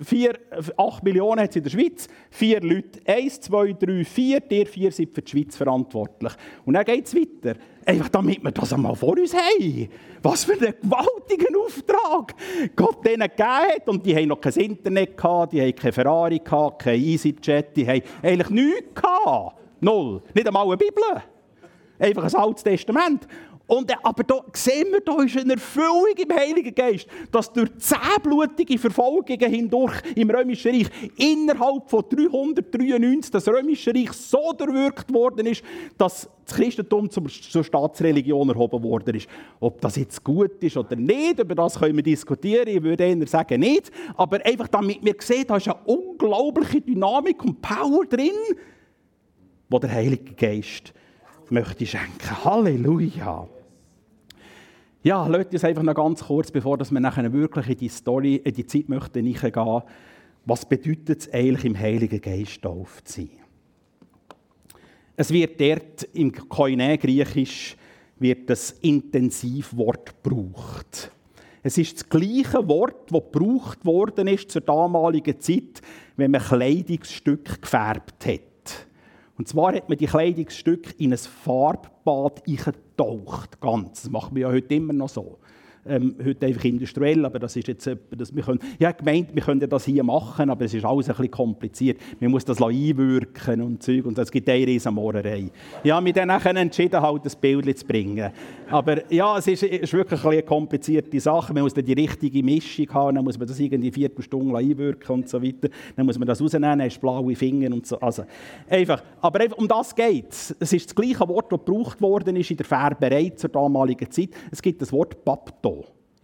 4, 0.00 0.38
8 0.76 1.02
Millionen 1.02 1.40
hat 1.40 1.56
in 1.56 1.64
der 1.64 1.70
Schweiz, 1.70 2.06
vier 2.30 2.60
Leute, 2.60 3.00
1, 3.06 3.40
2, 3.40 3.72
3, 3.72 4.04
4, 4.04 4.40
der 4.40 4.66
vier 4.66 4.92
sind 4.92 5.12
für 5.12 5.22
die 5.22 5.30
Schweiz 5.30 5.56
verantwortlich. 5.56 6.32
Und 6.64 6.74
dann 6.74 6.84
geht 6.84 7.06
es 7.06 7.14
weiter. 7.16 7.58
Einfach 7.84 8.08
damit 8.10 8.42
wir 8.44 8.52
das 8.52 8.72
einmal 8.72 8.94
vor 8.94 9.18
uns 9.18 9.34
haben. 9.34 9.88
Was 10.22 10.44
für 10.44 10.52
einen 10.52 10.74
gewaltigen 10.80 11.56
Auftrag 11.56 12.34
Gott 12.76 13.04
denen 13.04 13.28
gegeben 13.28 13.48
hat. 13.48 13.88
Und 13.88 14.06
die 14.06 14.14
haben 14.14 14.28
noch 14.28 14.40
kein 14.40 14.52
Internet 14.54 15.16
gehabt, 15.16 15.52
die 15.52 15.60
haben 15.60 15.74
keine 15.74 15.92
Ferrari 15.92 16.38
gehabt, 16.38 16.82
kein 16.82 17.00
EasyJet, 17.00 17.76
die 17.76 17.86
haben 17.86 18.02
eigentlich 18.22 18.50
nichts 18.50 18.94
gehabt. 18.94 19.56
Null. 19.80 20.22
Nicht 20.32 20.46
einmal 20.46 20.66
eine 20.66 20.76
Bibel. 20.76 21.02
Einfach 21.98 22.24
ein 22.24 22.34
Altes 22.34 22.62
Testament. 22.62 23.26
Und, 23.66 23.90
äh, 23.90 23.94
aber 24.02 24.24
da 24.24 24.40
sehen 24.52 24.88
wir, 24.90 25.00
da 25.00 25.22
ist 25.22 25.38
eine 25.38 25.54
Erfüllung 25.54 26.14
im 26.16 26.36
Heiligen 26.36 26.74
Geist, 26.74 27.06
dass 27.32 27.50
durch 27.52 27.70
zehn 27.78 27.98
blutige 28.22 28.78
Verfolgungen 28.78 29.50
hindurch 29.50 29.94
im 30.14 30.28
Römischen 30.30 30.72
Reich 30.72 30.88
innerhalb 31.16 31.88
von 31.88 32.04
393 32.08 33.30
das 33.30 33.48
Römische 33.48 33.94
Reich 33.94 34.12
so 34.12 34.52
durchwirkt 34.52 35.12
worden 35.12 35.46
ist, 35.46 35.62
dass 35.96 36.28
das 36.44 36.56
Christentum 36.56 37.08
zur 37.08 37.64
Staatsreligion 37.64 38.50
erhoben 38.50 38.82
worden 38.82 39.14
ist. 39.14 39.28
Ob 39.60 39.80
das 39.80 39.96
jetzt 39.96 40.22
gut 40.22 40.62
ist 40.62 40.76
oder 40.76 40.94
nicht, 40.94 41.38
über 41.38 41.54
das 41.54 41.78
können 41.78 41.96
wir 41.96 42.02
diskutieren. 42.02 42.68
Ich 42.68 42.82
würde 42.82 43.04
eher 43.04 43.26
sagen, 43.26 43.60
nicht. 43.60 43.90
Aber 44.14 44.44
einfach 44.44 44.68
damit 44.68 45.02
wir 45.02 45.14
sehen, 45.20 45.46
da 45.48 45.56
ist 45.56 45.68
eine 45.68 45.78
unglaubliche 45.86 46.82
Dynamik 46.82 47.42
und 47.42 47.62
Power 47.62 48.04
drin, 48.04 48.30
wo 49.70 49.78
der 49.78 49.90
Heilige 49.90 50.34
Geist 50.34 50.92
möchte 51.48 51.86
schenken. 51.86 52.44
Halleluja! 52.44 53.48
Ja, 55.04 55.26
lasst 55.26 55.52
uns 55.52 55.64
einfach 55.64 55.82
noch 55.82 55.94
ganz 55.94 56.24
kurz, 56.24 56.50
bevor 56.50 56.78
wir 56.78 57.00
nachher 57.00 57.30
wirklich 57.30 57.68
in 57.68 57.76
die 57.76 57.88
Story, 57.90 58.36
in 58.36 58.54
die 58.54 58.64
Zeit 58.64 58.88
möchten 58.88 59.22
gehen, 59.22 59.82
was 60.46 60.66
bedeutet 60.66 61.20
es 61.20 61.30
eigentlich 61.30 61.66
im 61.66 61.78
Heiligen 61.78 62.22
Geist 62.22 62.62
zu 62.62 62.86
sein? 63.04 63.28
Es 65.14 65.30
wird 65.30 65.60
dort 65.60 66.04
im 66.14 66.32
Koine-Griechisch 66.32 67.76
wird 68.18 68.48
das 68.48 68.70
Intensivwort 68.80 70.22
gebraucht. 70.22 71.12
Es 71.62 71.76
ist 71.76 71.96
das 71.96 72.08
gleiche 72.08 72.66
Wort, 72.66 73.12
das 73.12 73.22
gebraucht 73.30 73.84
worden 73.84 74.26
ist 74.26 74.52
zur 74.52 74.62
damaligen 74.62 75.38
Zeit, 75.38 75.82
wenn 76.16 76.30
man 76.30 76.40
Kleidungsstück 76.40 77.60
gefärbt 77.60 78.24
hat. 78.24 78.86
Und 79.36 79.48
zwar 79.48 79.74
hat 79.74 79.86
man 79.90 79.98
die 79.98 80.06
Kleidungsstücke 80.06 80.94
in 80.96 81.12
ein 81.12 81.18
Farbbad 81.18 82.42
eingetaucht, 82.96 83.60
ganz. 83.60 84.02
Das 84.02 84.10
machen 84.10 84.34
wir 84.34 84.42
ja 84.42 84.48
heute 84.48 84.74
immer 84.74 84.92
noch 84.92 85.08
so 85.08 85.38
ähm, 85.86 86.14
heute 86.24 86.46
einfach 86.46 86.64
industriell, 86.64 87.24
aber 87.24 87.38
das 87.38 87.56
ist 87.56 87.68
jetzt 87.68 87.90
das 88.10 88.34
wir 88.34 88.42
können, 88.42 88.60
ja, 88.78 88.92
gemeint, 88.92 89.34
wir 89.34 89.42
könnten 89.42 89.68
das 89.68 89.84
hier 89.84 90.02
machen, 90.02 90.50
aber 90.50 90.64
es 90.64 90.74
ist 90.74 90.84
alles 90.84 91.08
ein 91.08 91.16
bisschen 91.16 91.30
kompliziert. 91.30 91.98
Man 92.20 92.30
muss 92.30 92.44
das 92.44 92.60
einwirken 92.60 93.60
und 93.60 93.82
Zeug 93.82 94.06
und 94.06 94.18
es 94.18 94.30
gibt 94.30 94.48
eine 94.48 94.66
riesen 94.66 94.94
Mohrerei. 94.94 95.50
Ja, 95.82 96.04
wir 96.04 96.12
dann 96.12 96.30
entschieden, 96.30 97.00
halt 97.00 97.24
das 97.24 97.36
Bild 97.36 97.78
zu 97.78 97.86
bringen. 97.86 98.30
Aber 98.70 99.12
ja, 99.12 99.38
es 99.38 99.46
ist, 99.46 99.62
ist 99.62 99.92
wirklich 99.92 100.24
eine 100.24 100.42
komplizierte 100.42 101.20
Sache. 101.20 101.52
Man 101.52 101.62
muss 101.62 101.74
dann 101.74 101.84
die 101.84 101.92
richtige 101.92 102.42
Mischung 102.42 102.88
haben, 102.92 103.16
dann 103.16 103.24
muss 103.24 103.38
man 103.38 103.46
das 103.46 103.58
irgendwie 103.60 103.90
vier 103.90 104.10
Stunden 104.20 104.54
einwirken 104.56 105.16
und 105.16 105.28
so 105.28 105.42
weiter. 105.42 105.68
Dann 105.96 106.06
muss 106.06 106.18
man 106.18 106.26
das 106.26 106.40
rausnehmen, 106.40 106.78
dann 106.78 106.82
hast 106.82 107.00
blaue 107.00 107.34
Finger 107.36 107.72
und 107.72 107.86
so. 107.86 107.98
Also, 108.00 108.24
einfach. 108.68 109.02
Aber 109.20 109.40
einfach, 109.40 109.58
um 109.58 109.68
das 109.68 109.94
geht 109.94 110.30
es. 110.30 110.56
Es 110.58 110.72
ist 110.72 110.86
das 110.86 110.94
gleiche 110.94 111.28
Wort, 111.28 111.52
das 111.52 111.58
gebraucht 111.64 112.00
worden 112.00 112.36
ist 112.36 112.50
in 112.50 112.56
der 112.56 112.66
Färberei 112.66 113.30
zur 113.30 113.50
damaligen 113.50 114.10
Zeit. 114.10 114.30
Es 114.50 114.62
gibt 114.62 114.80
das 114.80 114.92
Wort 114.92 115.24
Bapto 115.24 115.73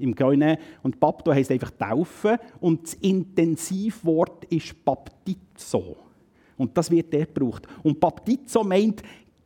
im 0.01 0.15
Grünen. 0.15 0.57
Und 0.83 0.99
Bapto 0.99 1.33
heisst 1.33 1.51
einfach 1.51 1.71
Taufen. 1.71 2.39
Und 2.61 2.85
das 2.85 2.95
Intensivwort 2.95 4.45
ist 4.47 4.85
Baptizo. 4.85 5.97
Und 6.57 6.77
das 6.77 6.91
wird 6.91 7.13
dort 7.13 7.35
gebraucht. 7.35 7.67
Und 7.83 8.01
Baptizo 8.01 8.65
meint 8.65 9.03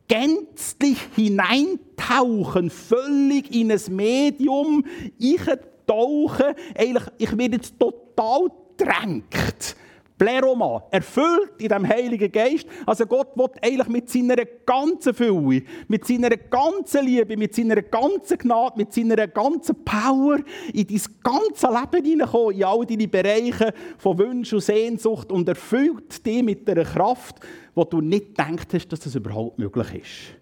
gänzlich 0.09 0.99
hineintauchen, 1.15 2.71
völlig 2.71 3.55
in 3.55 3.73
ein 3.73 3.81
Medium, 3.91 4.85
ich 5.19 5.41
tauche, 5.87 6.55
eigentlich, 6.77 7.05
ich 7.19 7.39
werde 7.39 7.57
jetzt 7.57 7.79
total 7.79 8.49
drängt. 8.77 9.77
Pleroma, 10.25 10.83
erfüllt 10.91 11.53
in 11.59 11.69
dem 11.69 11.87
Heiligen 11.87 12.33
Geist. 12.33 12.67
Also 12.87 13.05
Gott 13.05 13.37
will 13.37 13.51
eigentlich 13.61 13.89
mit 13.89 14.09
seiner 14.09 14.43
ganzen 14.65 15.13
Fülle, 15.13 15.63
mit 15.87 16.07
seiner 16.07 16.31
ganzen 16.31 17.05
Liebe, 17.05 17.37
mit 17.37 17.55
seiner 17.55 17.83
ganzen 17.83 18.39
Gnade, 18.39 18.79
mit 18.79 18.93
seiner 18.95 19.27
ganzen 19.29 19.85
Power 19.85 20.39
in 20.73 20.87
dein 20.87 21.01
ganze 21.23 21.67
Leben 21.67 22.07
hineinkommen, 22.07 22.57
in 22.57 22.65
all 22.65 22.87
deine 22.87 23.09
Bereiche 23.09 23.75
von 23.99 24.19
Wunsch 24.19 24.51
und 24.55 24.63
Sehnsucht 24.63 25.31
und 25.31 25.47
erfüllt 25.47 26.25
dich 26.25 26.43
mit 26.43 26.69
einer 26.71 26.85
Kraft, 26.85 27.41
wo 27.75 27.85
du 27.85 28.01
nicht 28.01 28.29
gedacht 28.29 28.73
hast, 28.73 28.89
dass 28.89 29.01
das 29.01 29.15
überhaupt 29.15 29.59
möglich 29.59 29.95
ist. 29.95 30.41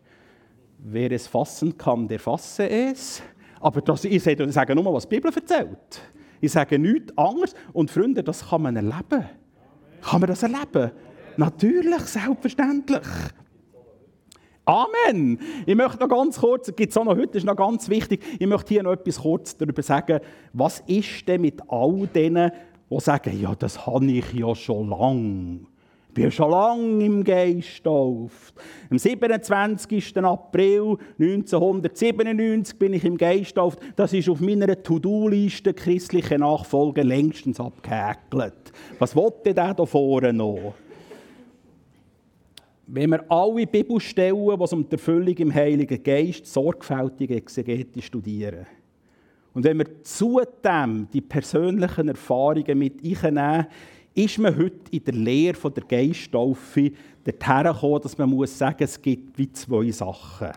Wer 0.79 1.11
es 1.11 1.27
fassen 1.27 1.77
kann, 1.77 2.07
der 2.07 2.21
fasse 2.21 2.69
es. 2.69 3.21
Aber 3.59 3.81
das, 3.81 4.05
ich 4.05 4.23
sage 4.23 4.75
nur, 4.77 4.95
was 4.95 5.09
die 5.09 5.17
Bibel 5.17 5.33
erzählt. 5.35 6.03
Ich 6.41 6.53
sage 6.53 6.79
nichts 6.79 7.17
anderes. 7.19 7.55
Und 7.73 7.91
Freunde, 7.91 8.23
das 8.23 8.49
kann 8.49 8.63
man 8.63 8.77
erleben. 8.77 9.42
Kann 10.03 10.21
man 10.21 10.29
das 10.29 10.43
erleben? 10.43 10.91
Natürlich, 11.37 12.01
selbstverständlich. 12.01 13.01
Amen. 14.65 15.41
Ich 15.67 15.75
möchte 15.75 15.99
noch 15.99 16.09
ganz 16.09 16.39
kurz, 16.39 16.75
gibt 16.75 16.91
es 16.91 16.97
auch 16.97 17.05
noch 17.05 17.17
heute, 17.17 17.39
ist 17.39 17.45
noch 17.45 17.57
ganz 17.57 17.89
wichtig, 17.89 18.23
ich 18.39 18.47
möchte 18.47 18.69
hier 18.69 18.83
noch 18.85 18.93
etwas 18.93 19.19
kurz 19.19 19.57
darüber 19.57 19.83
sagen, 19.83 20.21
was 20.53 20.81
ist 20.87 21.27
denn 21.27 21.41
mit 21.41 21.61
all 21.69 22.07
denen, 22.07 22.53
die 22.89 23.01
sagen, 23.01 23.41
ja, 23.41 23.55
das 23.57 23.87
habe 23.87 24.07
ich 24.07 24.33
ja 24.33 24.55
schon 24.55 24.89
lange. 24.89 25.61
Bin 26.15 26.31
schon 26.31 26.51
lange 26.51 27.05
im 27.05 27.25
Geist 27.25 27.79
getauft. 27.79 28.55
Am 28.91 28.99
27. 28.99 30.17
April 30.19 30.99
1997 31.19 32.79
bin 32.79 32.93
ich 32.93 33.05
im 33.05 33.17
Geist 33.17 33.55
getauft. 33.55 33.79
Das 33.97 34.13
ist 34.13 34.29
auf 34.29 34.41
meiner 34.41 34.83
To-Do-Liste 34.83 35.73
christliche 35.73 36.39
Nachfolge 36.39 37.03
längstens 37.03 37.59
abgehäkelt. 37.59 38.73
Was 38.99 39.17
wollte 39.17 39.55
der 39.55 39.73
da 39.73 39.87
vorne 39.87 40.33
noch? 40.35 40.75
Wenn 42.87 43.11
wir 43.11 43.25
alle 43.31 43.67
Bibelstellen, 43.67 44.37
wo 44.37 44.65
es 44.65 44.73
um 44.73 44.87
die 44.87 44.93
Erfüllung 44.93 45.35
im 45.37 45.55
Heiligen 45.55 46.03
Geist 46.03 46.45
sorgfältig 46.45 47.31
exegetisch 47.31 48.07
studieren, 48.07 48.67
und 49.55 49.65
wenn 49.65 49.79
wir 49.79 50.03
zudem 50.03 51.09
die 51.13 51.21
persönlichen 51.21 52.09
Erfahrungen 52.09 52.79
mit 52.79 53.01
einnehmen, 53.05 53.67
ist 54.15 54.39
man 54.39 54.57
heute 54.57 54.91
in 54.91 55.05
der 55.05 55.15
Lehre 55.15 55.71
der 55.71 55.85
Geisttaufe 55.85 56.93
dorthin 57.25 57.73
gekommen, 57.73 58.03
dass 58.03 58.19
man 58.19 58.31
muss 58.31 58.57
sagen, 58.57 58.85
es 58.85 59.01
gibt 59.01 59.39
wie 59.39 59.51
zwei 59.53 59.91
Sachen. 59.91 60.51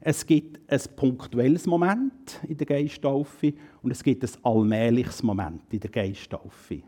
Es 0.00 0.24
gibt 0.24 0.60
ein 0.70 0.80
punktuelles 0.96 1.66
Moment 1.66 2.40
in 2.48 2.56
der 2.56 2.66
Geisttaufe 2.66 3.52
und 3.82 3.90
es 3.90 4.02
gibt 4.02 4.24
ein 4.24 4.30
allmähliches 4.42 5.22
Moment 5.22 5.62
in 5.70 5.80
der 5.80 5.90
Geisttaufe. 5.90 6.82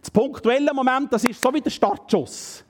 Das 0.00 0.10
punktuelle 0.10 0.72
Moment, 0.72 1.12
das 1.12 1.24
ist 1.24 1.40
so 1.40 1.52
wie 1.52 1.60
der 1.60 1.70
Startschuss. 1.70 2.64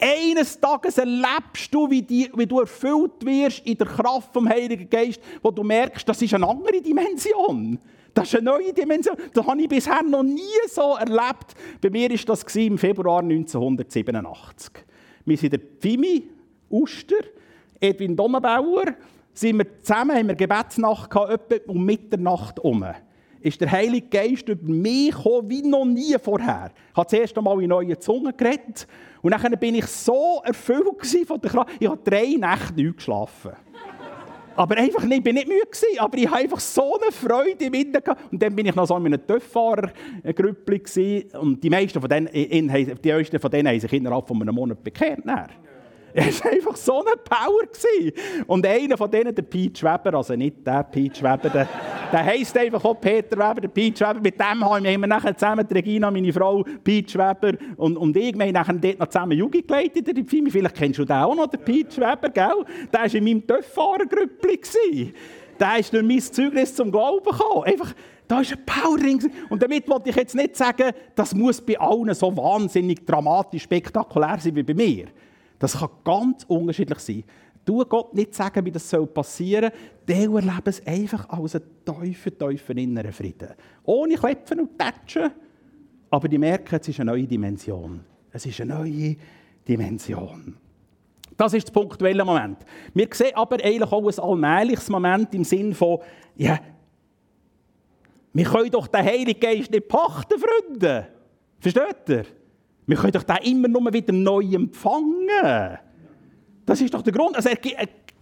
Eines 0.00 0.60
Tages 0.60 0.98
erlebst 0.98 1.72
du, 1.72 1.90
wie, 1.90 2.02
die, 2.02 2.30
wie, 2.34 2.46
du 2.46 2.60
erfüllt 2.60 3.24
wirst 3.24 3.66
in 3.66 3.76
der 3.76 3.86
Kraft 3.86 4.32
vom 4.32 4.48
Heiligen 4.48 4.88
Geist, 4.88 5.20
wo 5.42 5.50
du 5.50 5.64
merkst, 5.64 6.08
das 6.08 6.22
ist 6.22 6.34
eine 6.34 6.46
andere 6.46 6.80
Dimension. 6.80 7.78
Das 8.18 8.26
ist 8.26 8.34
eine 8.34 8.50
neue 8.50 8.72
Dimension. 8.72 9.16
Das 9.32 9.46
habe 9.46 9.62
ich 9.62 9.68
bisher 9.68 10.02
noch 10.02 10.24
nie 10.24 10.42
so 10.66 10.96
erlebt. 10.96 11.54
Bei 11.80 11.88
mir 11.88 12.10
war 12.10 12.18
das 12.26 12.56
im 12.56 12.76
Februar 12.76 13.20
1987. 13.20 14.72
Wir 15.24 15.36
sind 15.36 15.52
der 15.52 15.60
Pfimi, 15.60 16.24
Uster, 16.68 17.22
Edwin 17.78 18.16
Donnenbauer, 18.16 18.86
sind 19.32 19.58
wir 19.58 19.80
zusammen, 19.82 20.16
haben 20.16 20.26
wir 20.26 20.34
Gebetsnacht 20.34 21.08
gehabt, 21.08 21.52
etwa 21.52 21.70
um 21.70 21.84
Mitternacht 21.84 22.56
herum 22.56 22.84
ist 23.40 23.60
der 23.60 23.70
Heilige 23.70 24.08
Geist 24.08 24.48
über 24.48 24.68
mich 24.68 25.14
gekommen, 25.14 25.48
wie 25.48 25.62
noch 25.62 25.84
nie 25.84 26.16
vorher. 26.20 26.72
Ich 26.90 26.96
habe 26.96 27.06
zuerst 27.06 27.38
einmal 27.38 27.62
in 27.62 27.68
neuen 27.68 28.00
Zungen 28.00 28.36
geredet 28.36 28.88
und 29.22 29.30
dann 29.30 29.52
bin 29.60 29.76
ich 29.76 29.86
so 29.86 30.42
erfüllt 30.44 30.84
von 31.24 31.40
der 31.40 31.48
Kraft. 31.48 31.70
Ich 31.78 31.88
habe 31.88 32.00
drei 32.02 32.34
Nächte 32.36 32.74
nicht 32.74 32.96
geschlafen. 32.96 33.52
Aber 34.58 34.76
einfach 34.76 35.04
nicht, 35.04 35.18
ich 35.18 35.22
bin 35.22 35.36
nicht 35.36 35.46
müde 35.46 35.60
gewesen, 35.60 36.00
aber 36.00 36.18
ich 36.18 36.26
habe 36.26 36.40
einfach 36.40 36.58
so 36.58 36.98
eine 37.00 37.12
Freude 37.12 37.64
im 37.64 37.92
gehabt. 37.92 38.32
Und 38.32 38.42
dann 38.42 38.56
bin 38.56 38.66
ich 38.66 38.74
noch 38.74 38.88
so 38.88 38.96
in 38.96 39.06
einem 39.06 39.24
Töfffahrer-Grüppli 39.24 41.28
und 41.40 41.62
die 41.62 41.70
meisten 41.70 42.00
von 42.00 42.10
denen, 42.10 42.28
die 42.32 43.12
meisten 43.12 43.38
von 43.38 43.50
denen 43.52 43.68
haben 43.68 43.78
sich 43.78 43.92
innerhalb 43.92 44.26
von 44.26 44.42
einem 44.42 44.52
Monat 44.52 44.82
bekehrt. 44.82 45.20
Dann. 45.24 45.46
Es 46.14 46.44
war 46.44 46.52
einfach 46.52 46.76
so 46.76 47.04
eine 47.04 47.16
Power. 47.16 47.62
Gewesen. 47.66 48.12
Und 48.46 48.66
einer 48.66 48.96
von 48.96 49.10
denen, 49.10 49.34
der 49.34 49.42
Pete 49.42 49.82
Weber, 49.82 50.16
also 50.16 50.34
nicht 50.34 50.66
der 50.66 50.82
Pete 50.84 51.22
Weber, 51.22 51.50
der, 51.50 51.68
der 52.10 52.24
heisst 52.24 52.56
einfach 52.56 52.84
auch 52.84 52.94
Peter 52.94 53.36
Weber, 53.36 53.60
der 53.60 53.68
Pete 53.68 54.00
Weber. 54.08 54.20
Mit 54.20 54.38
dem 54.38 54.64
haben 54.64 54.84
wir 54.84 55.06
nachher 55.06 55.36
zusammen, 55.36 55.66
die 55.68 55.74
Regina, 55.74 56.10
meine 56.10 56.32
Frau, 56.32 56.64
Pete 56.82 57.18
Weber 57.18 57.58
und, 57.76 57.96
und 57.96 58.16
ich, 58.16 58.34
wir 58.36 58.46
haben 58.46 58.52
nachher 58.52 58.74
dort 58.74 58.98
noch 58.98 59.08
zusammen 59.08 59.38
Jugend 59.38 59.68
geleitet 59.68 60.08
in 60.08 60.14
der 60.14 60.24
Pfimi. 60.24 60.50
Vielleicht 60.50 60.74
kennst 60.76 60.98
du 60.98 61.04
den 61.04 61.16
auch 61.16 61.34
noch, 61.34 61.46
der 61.46 61.58
Pete 61.58 62.00
Weber, 62.00 62.30
gell? 62.30 62.64
Der 62.92 63.00
war 63.00 63.14
in 63.14 63.24
meinem 63.24 63.46
Töpffahrergrüppli. 63.46 65.12
Der 65.60 65.78
ist 65.78 65.92
durch 65.92 66.04
mein 66.04 66.20
Zeugnis 66.20 66.74
zum 66.74 66.90
Glauben 66.90 67.24
gekommen. 67.24 67.64
Einfach, 67.64 67.92
da 68.28 68.40
ist 68.40 68.52
ein 68.52 68.64
Power 68.64 68.96
drin. 68.96 69.30
Und 69.48 69.62
damit 69.62 69.88
wollte 69.88 70.10
ich 70.10 70.16
jetzt 70.16 70.34
nicht 70.34 70.56
sagen, 70.56 70.92
das 71.14 71.34
muss 71.34 71.60
bei 71.60 71.78
allen 71.78 72.14
so 72.14 72.34
wahnsinnig 72.36 73.04
dramatisch, 73.04 73.64
spektakulär 73.64 74.38
sein 74.38 74.54
wie 74.54 74.62
bei 74.62 74.74
mir. 74.74 75.06
Das 75.58 75.78
kann 75.78 75.90
ganz 76.04 76.44
unterschiedlich 76.44 76.98
sein. 76.98 77.24
Du 77.64 77.84
Gott 77.84 78.14
nicht 78.14 78.34
sagen, 78.34 78.64
wie 78.64 78.70
das 78.70 78.90
passieren 79.12 79.70
soll, 79.70 80.06
der 80.06 80.30
erlebt 80.30 80.68
es 80.68 80.86
einfach 80.86 81.28
als 81.28 81.56
einen 81.56 81.64
tiefen, 81.84 82.38
tiefen 82.38 82.78
inneren 82.78 83.12
Frieden. 83.12 83.50
Ohne 83.84 84.14
Klepfen 84.14 84.60
und 84.60 84.78
Tätschen, 84.78 85.30
aber 86.10 86.28
die 86.28 86.38
merken, 86.38 86.78
es 86.80 86.88
ist 86.88 87.00
eine 87.00 87.10
neue 87.10 87.26
Dimension. 87.26 88.00
Es 88.32 88.46
ist 88.46 88.60
eine 88.60 88.74
neue 88.74 89.16
Dimension. 89.66 90.56
Das 91.36 91.52
ist 91.54 91.68
der 91.68 91.72
punktuelle 91.72 92.24
Moment. 92.24 92.58
Wir 92.94 93.08
sehen 93.12 93.34
aber 93.34 93.62
eigentlich 93.62 93.92
auch 93.92 94.08
ein 94.08 94.18
allmähliches 94.18 94.88
Moment 94.88 95.34
im 95.34 95.44
Sinn 95.44 95.74
von, 95.74 95.98
ja, 96.36 96.58
wir 98.32 98.44
können 98.44 98.70
doch 98.70 98.86
den 98.86 99.04
Heiligen 99.04 99.38
Geist 99.38 99.70
nicht 99.70 99.88
pachten, 99.88 100.34
Freunde. 100.38 101.08
Versteht 101.58 102.08
ihr? 102.08 102.24
Wir 102.88 102.96
können 102.96 103.12
doch 103.12 103.22
den 103.22 103.36
immer 103.44 103.68
nur 103.68 103.92
wieder 103.92 104.14
neu 104.14 104.40
empfangen. 104.40 105.78
Das 106.64 106.80
ist 106.80 106.92
doch 106.92 107.02
der 107.02 107.12
Grund. 107.12 107.36
Also 107.36 107.50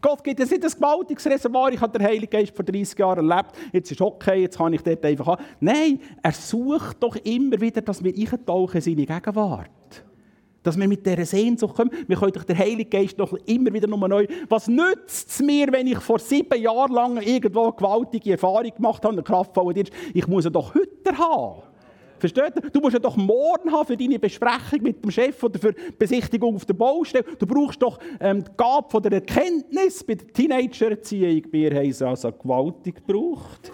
Gott 0.00 0.24
gibt 0.24 0.40
uns 0.40 0.50
nicht 0.50 0.64
ein 0.64 0.70
gewaltiges 0.70 1.24
Reservoir. 1.24 1.72
Ich 1.72 1.80
habe 1.80 1.96
den 1.96 2.04
Heiligen 2.04 2.28
Geist 2.28 2.54
vor 2.54 2.64
30 2.64 2.98
Jahren 2.98 3.30
erlebt. 3.30 3.52
Jetzt 3.72 3.92
ist 3.92 4.00
okay, 4.00 4.42
jetzt 4.42 4.58
kann 4.58 4.72
ich 4.72 4.82
dort 4.82 5.04
einfach 5.04 5.26
haben. 5.26 5.44
Nein, 5.60 6.00
er 6.20 6.32
sucht 6.32 7.00
doch 7.00 7.14
immer 7.16 7.60
wieder, 7.60 7.80
dass 7.80 8.02
wir 8.02 8.12
eintauchen 8.12 8.76
in 8.76 8.80
seine 8.82 9.06
Gegenwart. 9.06 9.70
Dass 10.64 10.76
wir 10.76 10.88
mit 10.88 11.06
dieser 11.06 11.24
Sehnsucht 11.24 11.76
kommen. 11.76 11.92
Wir 12.08 12.16
können 12.16 12.32
doch 12.32 12.42
den 12.42 12.58
Heiligen 12.58 12.90
Geist 12.90 13.20
doch 13.20 13.34
immer 13.46 13.72
wieder 13.72 13.86
nur 13.86 14.08
neu. 14.08 14.26
Was 14.48 14.66
nützt 14.66 15.30
es 15.30 15.40
mir, 15.40 15.70
wenn 15.70 15.86
ich 15.86 15.98
vor 15.98 16.18
sieben 16.18 16.60
Jahren 16.60 16.92
lang 16.92 17.16
irgendwo 17.18 17.66
eine 17.66 17.72
gewaltige 17.72 18.32
Erfahrung 18.32 18.74
gemacht 18.74 19.04
habe, 19.04 19.14
einen 19.14 19.24
kraftvollen 19.24 19.74
Dienst? 19.74 19.92
Ich 20.12 20.26
muss 20.26 20.44
ihn 20.44 20.52
doch 20.52 20.74
heute 20.74 21.18
haben. 21.18 21.62
Versteht 22.18 22.52
ihr? 22.56 22.70
Du 22.70 22.80
musst 22.80 22.94
ja 22.94 22.98
doch 22.98 23.16
morgen 23.16 23.70
haben 23.72 23.86
für 23.86 23.96
deine 23.96 24.18
Besprechung 24.18 24.82
mit 24.82 25.02
dem 25.02 25.10
Chef 25.10 25.42
oder 25.42 25.58
für 25.58 25.72
die 25.72 25.92
Besichtigung 25.98 26.56
auf 26.56 26.64
der 26.64 26.74
Baustelle. 26.74 27.24
Du 27.38 27.46
brauchst 27.46 27.80
doch 27.82 27.98
ähm, 28.20 28.42
die 28.44 28.50
Gabe 28.56 28.88
von 28.90 29.02
der 29.02 29.12
Erkenntnis 29.12 30.02
bei 30.04 30.14
der 30.14 30.26
Teenager-Erziehung. 30.28 31.42
Wir 31.50 31.74
haben 31.74 31.90
es 31.90 32.02
also 32.02 32.32
gewaltig 32.32 33.06
gebraucht. 33.06 33.72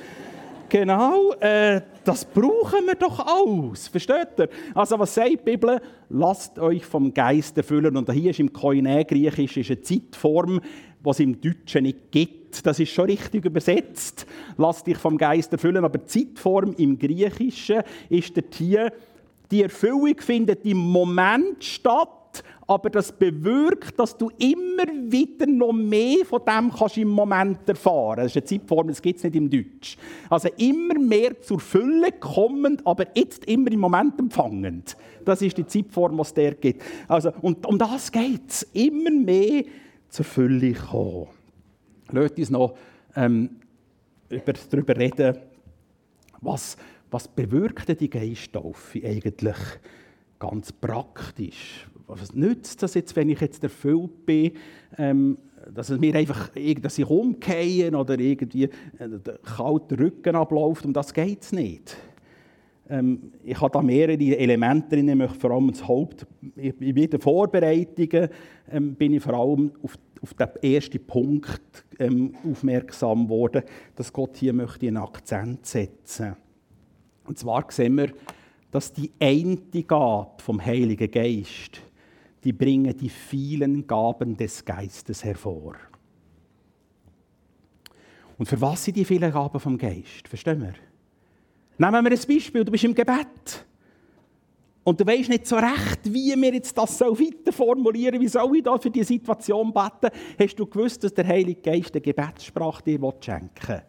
Genau, 0.73 1.35
äh, 1.35 1.83
das 2.03 2.25
brauchen 2.25 2.87
wir 2.87 2.95
doch 2.95 3.19
aus. 3.19 3.89
Versteht 3.89 4.39
ihr? 4.39 4.49
Also, 4.75 4.99
was 4.99 5.15
sagt 5.15 5.31
die 5.31 5.37
Bibel? 5.37 5.79
Lasst 6.09 6.59
euch 6.59 6.87
vom 6.87 7.13
Geist 7.13 7.59
erfüllen. 7.59 7.95
Und 7.95 8.11
hier 8.11 8.31
ist 8.31 8.41
im 8.41 8.51
Koine-Griechisch 8.51 9.71
eine 9.71 9.83
Zeitform, 9.83 10.61
die 11.05 11.11
es 11.11 11.21
im 11.21 11.39
Deutschen 11.39 11.83
nicht 11.83 12.11
gibt. 12.11 12.42
Das 12.67 12.79
ist 12.79 12.91
schon 12.91 13.07
richtig 13.07 13.45
übersetzt. 13.45 14.27
Lass 14.57 14.85
dich 14.85 14.99
vom 14.99 15.17
Geist 15.17 15.53
erfüllen. 15.53 15.85
Aber 15.85 16.05
Zeitform 16.05 16.75
im 16.77 16.99
Griechischen 16.99 17.83
ist 18.09 18.37
der 18.37 18.45
hier, 18.53 18.93
die 19.51 19.63
Erfüllung 19.63 20.17
findet 20.19 20.65
im 20.65 20.79
Moment 20.79 21.63
statt, 21.63 22.43
aber 22.67 22.89
das 22.89 23.13
bewirkt, 23.13 23.99
dass 23.99 24.17
du 24.17 24.31
immer 24.39 24.87
wieder 25.05 25.47
noch 25.47 25.73
mehr 25.73 26.25
von 26.25 26.41
dem 26.47 26.73
kannst 26.73 26.97
im 26.97 27.09
Moment 27.09 27.69
erfahren 27.69 28.17
Das 28.17 28.27
ist 28.27 28.37
eine 28.37 28.45
Zeitform, 28.45 28.89
das 28.89 29.03
gibt 29.03 29.19
es 29.19 29.25
nicht 29.25 29.37
im 29.37 29.51
Deutsch. 29.51 29.99
Also 30.31 30.49
immer 30.57 30.99
mehr 30.99 31.39
zur 31.43 31.61
Fülle 31.61 32.13
kommend, 32.13 32.87
aber 32.87 33.07
jetzt 33.15 33.45
immer 33.45 33.71
im 33.71 33.81
Moment 33.81 34.19
empfangend. 34.19 34.97
Das 35.25 35.43
ist 35.43 35.59
die 35.59 35.67
Zeitform, 35.67 36.17
die 36.17 36.23
es 36.23 36.33
der 36.33 36.55
gibt. 36.55 36.83
Also, 37.07 37.33
und 37.43 37.67
um 37.67 37.77
das 37.77 38.11
geht 38.11 38.49
es. 38.49 38.63
Immer 38.73 39.11
mehr 39.11 39.65
zur 40.09 40.25
Fülle 40.25 40.73
kommen. 40.73 41.42
Lasst 42.13 42.39
uns 42.39 42.51
noch 42.51 42.77
ähm, 43.17 43.51
über, 44.29 44.53
darüber 44.53 44.97
reden, 44.97 45.37
was, 46.41 46.77
was 47.11 47.29
bewirkt 47.29 48.01
die 48.01 48.11
Geisttaufe 48.11 49.01
eigentlich 49.05 49.57
ganz 50.39 50.73
praktisch? 50.73 51.87
Was 52.07 52.35
nützt 52.35 52.83
das 52.83 52.95
jetzt, 52.95 53.15
wenn 53.17 53.31
ich 53.31 53.41
jetzt 53.41 53.63
erfüllt 53.63 54.27
bin, 54.27 54.53
ähm, 54.99 55.39
dass 55.73 55.91
es 55.91 56.01
mir 56.01 56.15
einfach 56.15 56.51
dass 56.81 56.99
ich 56.99 57.09
umgehe 57.09 57.97
oder 57.97 58.19
irgendwie 58.19 58.65
äh, 58.65 58.71
der 58.99 59.39
kalte 59.39 59.99
Rücken 59.99 60.35
abläuft, 60.35 60.85
um 60.85 60.93
das 60.93 61.15
geht 61.15 61.43
es 61.43 61.53
nicht. 61.53 61.97
Ähm, 62.91 63.33
ich 63.45 63.61
habe 63.61 63.73
da 63.73 63.81
mehrere 63.81 64.19
Elemente 64.19 64.97
drin, 64.97 65.09
ich 65.09 65.15
möchte 65.15 65.39
vor 65.39 65.53
allem 65.53 65.71
das 65.71 65.87
Haupt, 65.87 66.27
in 66.57 66.95
den 66.95 67.21
Vorbereitungen 67.21 68.29
ähm, 68.71 68.95
bin 68.95 69.15
ich 69.15 69.23
vor 69.23 69.35
allem 69.35 69.71
auf, 69.83 69.97
auf 70.23 70.35
den 70.35 70.49
ersten 70.63 71.05
Punkt 71.05 71.85
ähm, 71.99 72.35
aufmerksam 72.49 73.25
geworden, 73.25 73.65
dass 73.97 74.13
Gott 74.13 74.37
hier 74.37 74.53
möchte 74.53 74.87
einen 74.87 74.99
Akzent 74.99 75.67
setzen 75.67 76.37
Und 77.25 77.39
zwar 77.39 77.67
sehen 77.71 77.97
wir, 77.97 78.13
dass 78.71 78.93
die 78.93 79.11
eine 79.21 79.57
Gabe 79.83 80.43
vom 80.43 80.65
Heiligen 80.65 81.11
Geist, 81.11 81.81
die 82.45 82.53
bringen 82.53 82.97
die 82.97 83.11
vielen 83.11 83.87
Gaben 83.87 84.37
des 84.37 84.65
Geistes 84.65 85.25
hervor. 85.25 85.77
Und 88.39 88.47
für 88.47 88.61
was 88.61 88.85
sind 88.85 88.97
die 88.97 89.05
vielen 89.05 89.31
Gaben 89.31 89.61
vom 89.61 89.77
Geist? 89.77 90.27
Verstehen 90.27 90.63
wir? 90.63 90.75
Nehmen 91.79 92.05
wir 92.05 92.13
ein 92.13 92.27
Beispiel, 92.29 92.65
du 92.65 92.73
bist 92.73 92.85
im 92.85 92.95
Gebet. 92.95 93.67
Und 94.85 95.01
du 95.01 95.07
weißt 95.07 95.29
nicht 95.29 95.47
so 95.47 95.57
recht, 95.57 96.01
wie 96.05 96.35
wir 96.35 96.55
jetzt 96.55 96.77
das 96.77 96.99
so 96.99 97.19
weiter 97.19 97.53
formulieren, 97.53 98.21
wie 98.21 98.29
soll 98.29 98.57
ich 98.57 98.65
da 98.65 98.77
für 98.77 98.91
diese 98.91 99.07
Situation 99.07 99.73
beten. 99.73 100.11
Hast 100.39 100.57
du 100.57 100.67
gewusst, 100.67 101.05
dass 101.05 101.15
der 101.15 101.27
Heilige 101.27 101.61
Geist 101.61 101.95
eine 101.95 102.01
Gebetssprache 102.01 102.83
dir 102.83 102.99
schenken 103.21 103.69
will? 103.69 103.83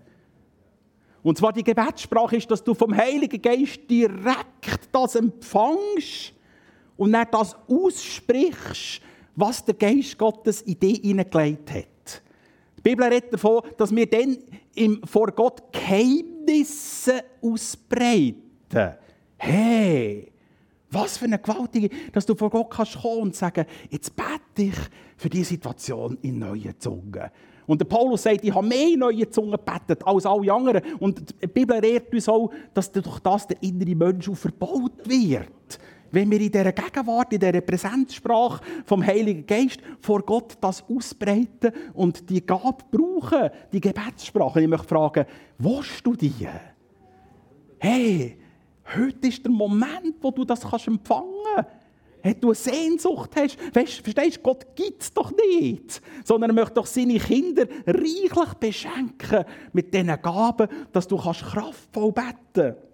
Und 1.24 1.38
zwar 1.38 1.54
die 1.54 1.64
Gebetssprache 1.64 2.36
ist, 2.36 2.52
dass 2.52 2.64
du 2.64 2.74
vom 2.74 2.96
Heiligen 2.96 3.42
Geist 3.42 3.90
direkt 3.90 4.90
das 4.92 5.16
empfängst 5.16 6.34
und 6.98 7.14
dann 7.14 7.28
das 7.32 7.56
aussprichst, 7.68 9.02
was 9.36 9.66
der 9.66 9.74
Geist 9.74 10.18
Gottes 10.18 10.62
in 10.62 10.80
dich 10.80 11.00
hineingelegt 11.00 11.72
hat. 11.72 12.22
Die 12.78 12.82
Bibel 12.82 13.06
redet 13.06 13.34
davon, 13.34 13.62
dass 13.78 13.96
wir 13.96 14.06
dann 14.06 14.38
vor 15.06 15.28
Gott 15.32 15.72
Geheimnisse 15.72 17.24
ausbreiten. 17.42 18.98
Hey, 19.38 20.33
was 20.94 21.18
für 21.18 21.26
eine 21.26 21.40
gewaltige, 21.40 21.90
dass 22.12 22.26
du 22.26 22.36
vor 22.36 22.50
Gott 22.50 22.70
kannst 22.70 23.02
kommen 23.02 23.22
und 23.22 23.36
sagen, 23.36 23.66
jetzt 23.90 24.16
bete 24.16 24.70
ich 24.70 24.76
für 25.18 25.30
diese 25.30 25.50
Situation 25.50 26.18
in 26.22 26.40
neuen 26.40 26.80
Zungen. 26.80 27.30
Und 27.66 27.80
der 27.80 27.86
Paulus 27.86 28.24
sagt, 28.24 28.44
ich 28.44 28.54
habe 28.54 28.68
mehr 28.68 28.98
neue 28.98 29.30
Zungen 29.30 29.52
gebetet 29.52 30.06
als 30.06 30.26
alle 30.26 30.52
anderen. 30.52 30.82
Und 31.00 31.34
die 31.42 31.48
Bibel 31.48 31.80
lehrt 31.80 32.14
uns 32.14 32.28
auch, 32.28 32.52
dass 32.74 32.92
durch 32.92 33.20
das 33.20 33.48
der 33.48 33.62
innere 33.64 33.96
Mensch 33.96 34.30
verbaut 34.34 35.08
wird. 35.08 35.80
Wenn 36.12 36.30
wir 36.30 36.40
in 36.40 36.52
dieser 36.52 36.72
Gegenwart, 36.72 37.34
in 37.34 37.40
dieser 37.40 37.62
Präsenzsprache 37.62 38.64
vom 38.86 39.04
Heiligen 39.04 39.48
Geist 39.48 39.80
vor 40.00 40.22
Gott 40.22 40.58
das 40.62 40.84
ausbreiten 40.88 41.72
und 41.94 42.30
die 42.30 42.46
Gabe 42.46 42.84
brauchen, 42.92 43.50
die 43.72 43.82
Gebetssprache. 43.82 44.62
Ich 44.62 44.68
möchte 44.68 44.88
fragen, 44.88 45.26
willst 45.58 46.06
du? 46.06 46.16
Hey, 47.80 48.38
heute 48.96 49.28
ist 49.28 49.44
der 49.44 49.52
Moment, 49.52 50.16
wo 50.22 50.32
du 50.32 50.46
das 50.46 50.62
kannst 50.62 50.88
empfangen 50.88 51.30
kannst 51.56 51.70
hey, 52.24 52.36
du 52.40 52.48
eine 52.48 52.56
Sehnsucht 52.56 53.32
hast. 53.36 53.58
Weißt, 53.76 54.00
verstehst 54.00 54.38
du, 54.38 54.42
Gott 54.42 54.66
gibt 54.76 55.04
es 55.04 55.14
doch 55.14 55.32
nicht, 55.32 56.02
sondern 56.24 56.52
er 56.52 56.54
möchte 56.54 56.76
doch 56.76 56.86
seine 56.86 57.20
Kinder 57.20 57.66
reichlich 57.86 58.54
beschenken 58.60 59.44
mit 59.74 59.94
diesen 59.94 60.22
Gaben, 60.22 60.70
dass 60.92 61.08
du 61.08 61.18
kannst 61.18 61.44
kraftvoll 61.44 62.14
beten 62.14 62.36
kannst. 62.54 62.93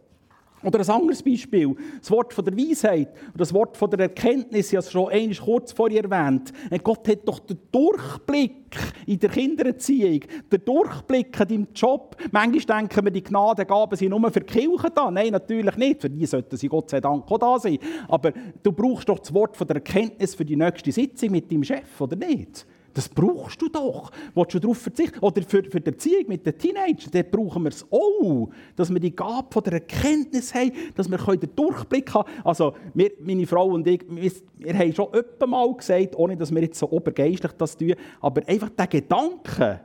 Oder 0.64 0.80
ein 0.80 0.90
anderes 0.90 1.24
Beispiel, 1.24 1.76
das 2.00 2.12
Wort 2.12 2.34
von 2.34 2.44
der 2.44 2.58
Weisheit 2.58 3.10
oder 3.30 3.38
das 3.38 3.54
Wort 3.54 3.78
von 3.78 3.90
der 3.90 4.00
Erkenntnis, 4.00 4.68
ich 4.68 4.76
habe 4.76 4.86
es 4.86 4.92
schon 4.92 5.10
einmal 5.10 5.36
kurz 5.36 5.72
vorher 5.72 6.04
erwähnt. 6.04 6.52
Gott 6.84 7.08
hat 7.08 7.26
doch 7.26 7.40
den 7.40 7.60
Durchblick 7.72 8.78
in 9.06 9.20
der 9.20 9.30
Kindererziehung, 9.30 10.22
den 10.52 10.66
Durchblick 10.66 11.40
in 11.40 11.48
deinem 11.48 11.68
Job. 11.74 12.18
Manchmal 12.32 12.82
denken 12.82 13.06
wir, 13.06 13.12
die 13.12 13.24
Gnadengaben 13.24 13.98
sind 13.98 14.10
nur 14.10 14.32
für 14.32 14.42
die 14.42 14.54
Kirche 14.54 14.92
da. 14.94 15.10
Nein, 15.10 15.32
natürlich 15.32 15.76
nicht. 15.78 16.02
Für 16.02 16.10
die 16.10 16.26
sollten 16.26 16.58
sie 16.58 16.68
Gott 16.68 16.90
sei 16.90 17.00
Dank 17.00 17.30
auch 17.32 17.38
da 17.38 17.58
sein. 17.58 17.80
Aber 18.08 18.34
du 18.62 18.72
brauchst 18.72 19.08
doch 19.08 19.20
das 19.20 19.34
Wort 19.34 19.56
von 19.56 19.66
der 19.66 19.78
Erkenntnis 19.78 20.36
für 20.36 20.46
die 20.46 20.58
nächste 20.58 20.92
Sitzung 20.92 21.32
mit 21.32 21.50
deinem 21.52 21.64
Chef, 21.64 22.00
oder 22.02 22.16
nicht? 22.16 22.66
Das 22.94 23.10
brauchst 23.10 23.62
du 23.62 23.70
doch. 23.70 24.12
Willst 24.34 24.54
du 24.54 24.60
darauf 24.60 24.78
verzichten? 24.78 25.20
Oder 25.20 25.42
für, 25.42 25.64
für 25.64 25.80
die 25.80 25.92
Erziehung 25.92 26.26
mit 26.28 26.46
den 26.46 26.58
Teenagern, 26.58 27.12
dort 27.12 27.32
brauchen 27.32 27.64
wir 27.64 27.70
es 27.70 27.86
auch. 27.92 28.50
Dass 28.76 28.92
wir 28.92 29.00
die 29.00 29.16
Gabe 29.16 29.48
von 29.52 29.64
der 29.64 29.74
Erkenntnis 29.74 30.54
haben, 30.54 30.72
dass 30.96 31.10
wir 31.10 31.18
den 31.18 31.56
Durchblick 31.56 32.14
haben 32.14 32.26
können. 32.26 32.46
Also, 32.46 32.74
wir, 32.94 33.12
meine 33.20 33.46
Frau 33.48 33.68
und 33.68 33.88
ich, 33.88 34.02
wir, 34.10 34.32
wir 34.58 34.78
haben 34.78 34.94
schon 34.94 35.14
öfter 35.14 35.48
mal 35.48 35.74
gesagt, 35.76 36.16
ohne 36.16 36.36
dass 36.36 36.54
wir 36.54 36.62
jetzt 36.62 36.80
so 36.80 36.90
obergeistlich 36.90 37.52
das 37.54 37.78
tun, 37.78 37.94
aber 38.22 38.48
einfach 38.48 38.70
der 38.70 38.88
Gedanke, 38.88 39.82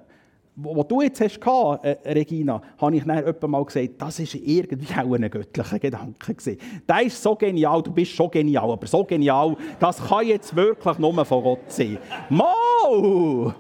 was 0.57 0.87
du 0.87 1.01
jetzt 1.03 1.21
hast, 1.21 1.39
äh, 1.83 2.13
Regina, 2.13 2.63
habe 2.79 2.97
ich 2.97 3.05
dann 3.05 3.51
mal 3.51 3.65
gesagt, 3.65 3.91
das 3.99 4.21
war 4.21 4.41
irgendwie 4.41 4.95
auch 4.95 5.15
ein 5.15 5.31
göttlicher 5.31 5.79
Gedanke. 5.79 6.35
Gewesen. 6.35 6.59
Der 6.89 7.03
ist 7.03 7.23
so 7.23 7.35
genial, 7.35 7.83
du 7.83 7.91
bist 7.91 8.13
schon 8.13 8.31
genial, 8.31 8.71
aber 8.71 8.87
so 8.87 9.05
genial, 9.05 9.57
das 9.81 10.05
kann 10.07 10.27
jetzt 10.27 10.55
wirklich 10.55 10.99
nur 10.99 11.25
von 11.25 11.43
Gott 11.43 11.73
sein. 11.73 11.99
Mau! 12.29 13.53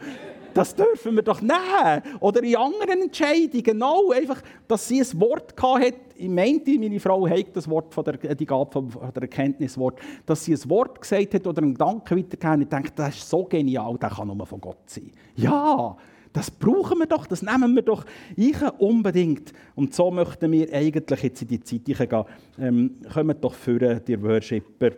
Das 0.53 0.73
dürfen 0.73 1.17
wir 1.17 1.23
doch 1.23 1.41
nehmen. 1.41 2.03
Oder 2.21 2.45
in 2.45 2.55
anderen 2.55 3.03
Entscheidungen 3.03 3.83
auch. 3.83 4.13
Einfach, 4.13 4.41
dass 4.69 4.87
sie 4.87 5.01
ein 5.01 5.21
Wort 5.21 5.53
hatte. 5.61 5.95
Ich 6.15 6.29
meinte, 6.29 6.79
meine 6.79 7.01
Frau 7.01 7.29
hat 7.29 7.47
das 7.55 7.69
Wort 7.69 7.93
von 7.93 8.05
der, 8.05 8.37
die 8.37 8.47
Gabe 8.47 8.71
von 8.71 8.89
der 8.89 9.23
Erkenntniswort, 9.23 9.99
dass 10.25 10.45
sie 10.45 10.55
ein 10.55 10.71
Wort 10.71 11.01
gesagt 11.01 11.35
hat 11.35 11.45
oder 11.45 11.61
einen 11.61 11.73
Gedanken 11.73 12.19
weitergegeben 12.19 12.63
Ich 12.63 12.69
denke, 12.69 12.93
das 12.95 13.17
ist 13.17 13.29
so 13.29 13.43
genial, 13.43 13.97
das 13.99 14.15
kann 14.15 14.29
nur 14.29 14.47
von 14.47 14.61
Gott 14.61 14.79
sein. 14.87 15.11
Ja! 15.35 15.97
Das 16.35 16.51
brauchen 16.51 16.99
wir 16.99 17.07
doch, 17.07 17.27
das 17.27 17.43
nehmen 17.43 17.77
wir 17.77 17.83
doch 17.83 18.05
ich 18.37 18.61
unbedingt. 18.79 19.53
Und 19.77 19.95
so 19.95 20.11
möchten 20.11 20.51
wir 20.51 20.71
eigentlich 20.75 21.23
jetzt 21.23 21.43
in 21.43 21.49
die 21.49 21.61
Zeit 21.61 21.85
gehen. 21.85 22.25
Ähm, 22.59 22.91
kommt 23.13 23.43
doch 23.45 23.55
für 23.55 24.01
die 24.01 24.21
Worshipper. 24.21 24.91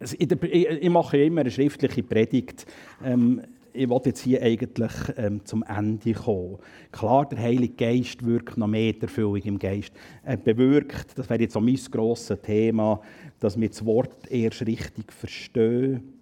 Ich 0.00 0.90
mache 0.90 1.18
ja 1.18 1.24
immer 1.24 1.40
eine 1.40 1.50
schriftliche 1.50 2.04
Predigt. 2.04 2.66
Ähm, 3.04 3.42
ich 3.72 3.88
wollte 3.88 4.10
jetzt 4.10 4.20
hier 4.20 4.40
eigentlich 4.42 4.92
ähm, 5.16 5.44
zum 5.44 5.64
Ende 5.64 6.12
kommen. 6.12 6.58
Klar, 6.92 7.28
der 7.28 7.40
Heilige 7.40 7.74
Geist 7.74 8.24
wirkt 8.24 8.56
noch 8.56 8.68
mehr 8.68 8.94
Erfüllung 9.02 9.42
im 9.42 9.58
Geist. 9.58 9.92
Er 10.22 10.36
bewirkt, 10.36 11.18
das 11.18 11.28
wäre 11.28 11.40
jetzt 11.40 11.56
auch 11.56 11.62
mein 11.62 11.80
grosses 11.90 12.40
Thema, 12.42 13.00
dass 13.40 13.60
wir 13.60 13.68
das 13.68 13.84
Wort 13.84 14.30
erst 14.30 14.64
richtig 14.64 15.12
verstehen 15.12 16.14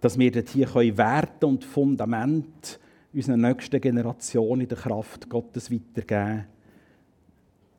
dass 0.00 0.18
wir 0.18 0.30
dort 0.30 0.48
hier 0.48 0.96
Werte 0.96 1.46
und 1.46 1.64
Fundament 1.64 2.80
unserer 3.12 3.36
nächsten 3.36 3.80
Generation 3.80 4.60
in 4.60 4.68
der 4.68 4.78
Kraft 4.78 5.28
Gottes 5.28 5.70
weitergeben 5.70 6.06
können. 6.06 6.46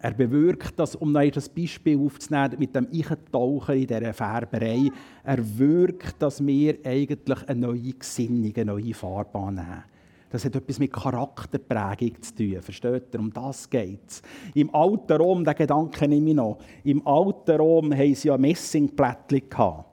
Er 0.03 0.13
bewirkt 0.15 0.79
das, 0.79 0.95
um 0.95 1.11
noch 1.11 1.29
das 1.29 1.47
Beispiel 1.47 1.99
aufzunehmen, 1.99 2.55
mit 2.57 2.75
dem 2.75 2.87
Eichtauchen 2.91 3.75
in 3.75 3.87
dieser 3.87 4.13
Färberei. 4.13 4.89
Er 5.23 5.59
wirkt, 5.59 6.15
dass 6.19 6.43
wir 6.45 6.79
eigentlich 6.83 7.47
eine 7.47 7.59
neue 7.59 7.93
Gesinnung, 7.93 8.51
eine 8.55 8.65
neue 8.65 8.95
Fahrbahn 8.95 9.65
haben. 9.65 9.83
Das 10.31 10.43
hat 10.43 10.55
etwas 10.55 10.79
mit 10.79 10.91
Charakterprägung 10.91 12.19
zu 12.21 12.35
tun. 12.35 12.61
Versteht 12.61 13.13
ihr? 13.13 13.19
Um 13.19 13.31
das 13.31 13.69
geht 13.69 13.99
es. 14.07 14.21
Im 14.55 14.73
alten 14.73 15.17
Rom, 15.17 15.43
den 15.43 15.55
Gedanken 15.55 16.09
nehme 16.09 16.29
ich 16.29 16.35
noch, 16.35 16.57
im 16.83 17.05
alten 17.05 17.57
Rom 17.57 17.93
hatten 17.93 18.15
sie 18.15 18.29
ja 18.29 18.37
Messingplättchen. 18.37 19.83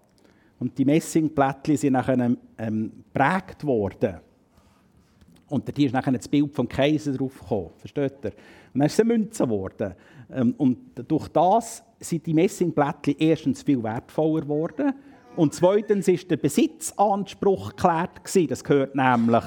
Und 0.59 0.77
die 0.77 0.85
Messingplättchen 0.85 1.77
sind 1.77 1.93
nachher 1.93 2.37
ähm, 2.59 2.93
geprägt 3.13 3.65
worden. 3.65 4.17
Und 5.49 5.69
da 5.69 5.83
ist 5.83 5.95
nachher 5.95 6.13
das 6.13 6.29
Bild 6.29 6.55
vom 6.55 6.69
Kaiser 6.69 7.13
draufgekommen. 7.13 7.71
Versteht 7.79 8.25
ihr? 8.25 8.33
Und 8.75 8.81
dann 8.81 8.87
ist 8.87 8.95
es 8.95 9.01
eine 9.01 9.15
Münze 9.15 9.45
geworden. 9.45 9.95
Ähm, 10.31 10.55
und 10.59 10.79
durch 11.09 11.29
das 11.29 11.83
sind 12.01 12.27
die 12.27 12.35
Messingplättchen 12.35 13.17
erstens 13.19 13.63
viel 13.63 13.83
wertvoller 13.83 14.43
geworden. 14.43 14.93
Und 15.37 15.55
zweitens 15.55 16.09
ist 16.09 16.31
der 16.31 16.37
Besitzanspruch 16.37 17.71
geklärt. 17.71 18.25
Gewesen. 18.25 18.49
Das 18.49 18.65
gehört 18.65 18.95
nämlich 18.95 19.45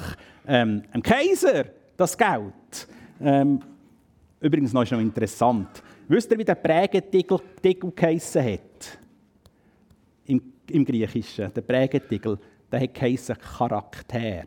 ähm, 0.48 0.84
dem 0.94 1.04
Kaiser, 1.04 1.66
das 1.98 2.18
Geld. 2.18 2.88
Ähm, 3.20 3.60
übrigens 4.40 4.74
noch, 4.74 4.84
ist 4.84 4.92
noch 4.92 5.00
interessant. 5.00 5.84
Wisst 6.08 6.32
ihr, 6.32 6.38
wie 6.40 6.46
der 6.46 6.56
Prägetitel 6.56 7.38
geheissen 7.96 8.44
hat? 8.44 8.98
Im 10.74 10.86
Griechischen, 10.86 11.54
der 11.54 11.62
Prägetitel, 11.62 12.38
der 12.72 12.88
geheissen 12.88 13.38
Charakter. 13.38 14.46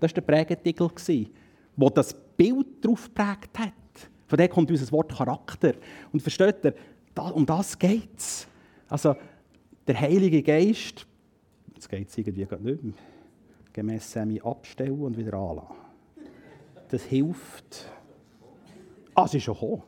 Das 0.00 0.10
war 0.10 0.14
der 0.14 0.20
Prägetitel, 0.20 0.88
wo 1.76 1.90
das 1.90 2.14
Bild 2.36 2.84
darauf 2.84 3.04
geprägt 3.04 3.58
hat. 3.58 3.72
Von 4.26 4.38
dem 4.38 4.48
kommt 4.48 4.70
unser 4.70 4.90
Wort 4.92 5.16
Charakter. 5.16 5.74
Und 6.12 6.20
versteht 6.20 6.64
ihr, 6.64 6.74
um 7.34 7.46
das 7.46 7.78
geht 7.78 8.16
es. 8.16 8.46
Also, 8.88 9.14
der 9.86 10.00
Heilige 10.00 10.42
Geist, 10.42 11.06
jetzt 11.74 11.88
geht 11.88 12.08
es 12.08 12.18
irgendwie 12.18 12.40
nicht 12.40 12.60
mehr, 12.60 12.94
gemäss 13.72 14.10
Semi 14.10 14.40
abstellen 14.40 15.00
und 15.00 15.16
wieder 15.16 15.34
anlassen. 15.34 15.76
Das 16.88 17.02
hilft. 17.04 17.90
Ah, 19.14 19.24
es 19.24 19.34
ist 19.34 19.44
schon 19.44 19.54
gekommen. 19.54 19.82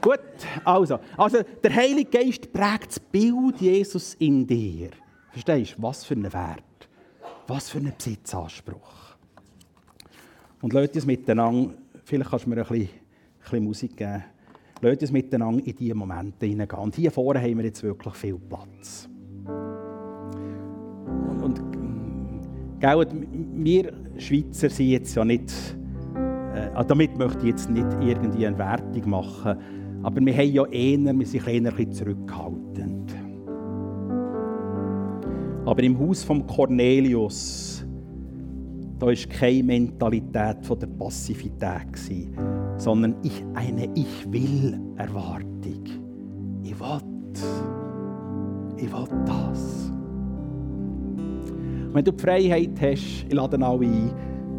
Gut, 0.00 0.20
also, 0.64 0.98
also 1.16 1.38
der 1.62 1.74
Heilige 1.74 2.10
Geist 2.10 2.52
prägt 2.52 2.88
das 2.88 3.00
Bild 3.00 3.60
Jesus 3.60 4.14
in 4.14 4.46
dir. 4.46 4.90
Verstehst 5.30 5.76
du? 5.76 5.82
Was 5.82 6.04
für 6.04 6.14
einen 6.14 6.32
Wert, 6.32 6.88
was 7.46 7.70
für 7.70 7.78
einen 7.78 7.92
Besitzanspruch. 7.96 9.16
Und 10.62 10.72
Leute, 10.72 10.98
es 10.98 11.06
miteinander, 11.06 11.74
vielleicht 12.04 12.30
kannst 12.30 12.46
du 12.46 12.50
mir 12.50 12.56
ein 12.56 12.62
bisschen, 12.62 12.88
ein 12.88 13.40
bisschen 13.42 13.64
Musik 13.64 13.96
geben, 13.96 14.24
Leute, 14.82 15.04
es 15.06 15.12
miteinander 15.12 15.66
in 15.66 15.74
diese 15.74 15.94
Momente 15.94 16.46
hineingehen. 16.46 16.82
Und 16.82 16.94
hier 16.94 17.10
vorne 17.10 17.40
haben 17.40 17.56
wir 17.56 17.64
jetzt 17.64 17.82
wirklich 17.82 18.14
viel 18.14 18.38
Platz. 18.38 19.08
Und, 21.28 21.42
und 21.42 21.60
gell, 22.80 23.06
wir 23.54 23.92
Schweizer 24.18 24.68
sind 24.68 24.88
jetzt 24.88 25.14
ja 25.14 25.24
nicht, 25.24 25.50
äh, 26.54 26.84
damit 26.86 27.16
möchte 27.16 27.38
ich 27.38 27.46
jetzt 27.46 27.70
nicht 27.70 27.86
irgendwie 28.00 28.46
eine 28.46 28.58
Wertung 28.58 29.10
machen, 29.10 29.58
aber 30.06 30.24
wir 30.24 30.36
haben 30.36 30.52
ja 30.52 30.64
eher, 30.66 31.18
wir 31.18 31.26
sind 31.26 31.48
eher 31.48 31.76
ein 31.76 31.92
zurückhaltend. 31.92 33.12
Aber 35.64 35.82
im 35.82 35.98
Haus 35.98 36.22
von 36.22 36.46
Cornelius, 36.46 37.84
da 39.00 39.06
war 39.06 39.14
keine 39.28 39.64
Mentalität 39.64 40.64
von 40.64 40.78
der 40.78 40.86
Passivität, 40.86 42.22
sondern 42.76 43.16
ich, 43.24 43.44
eine 43.54 43.88
Ich-Will-Erwartung. 43.96 45.84
Ich 46.62 46.78
will. 46.78 47.00
Ich 48.76 48.92
will 48.92 49.08
das. 49.26 49.92
wenn 51.92 52.04
du 52.04 52.12
die 52.12 52.22
Freiheit 52.22 52.80
hast, 52.80 53.26
ich 53.28 53.34
lade 53.34 53.60
alle 53.60 53.86
ein, 53.86 54.12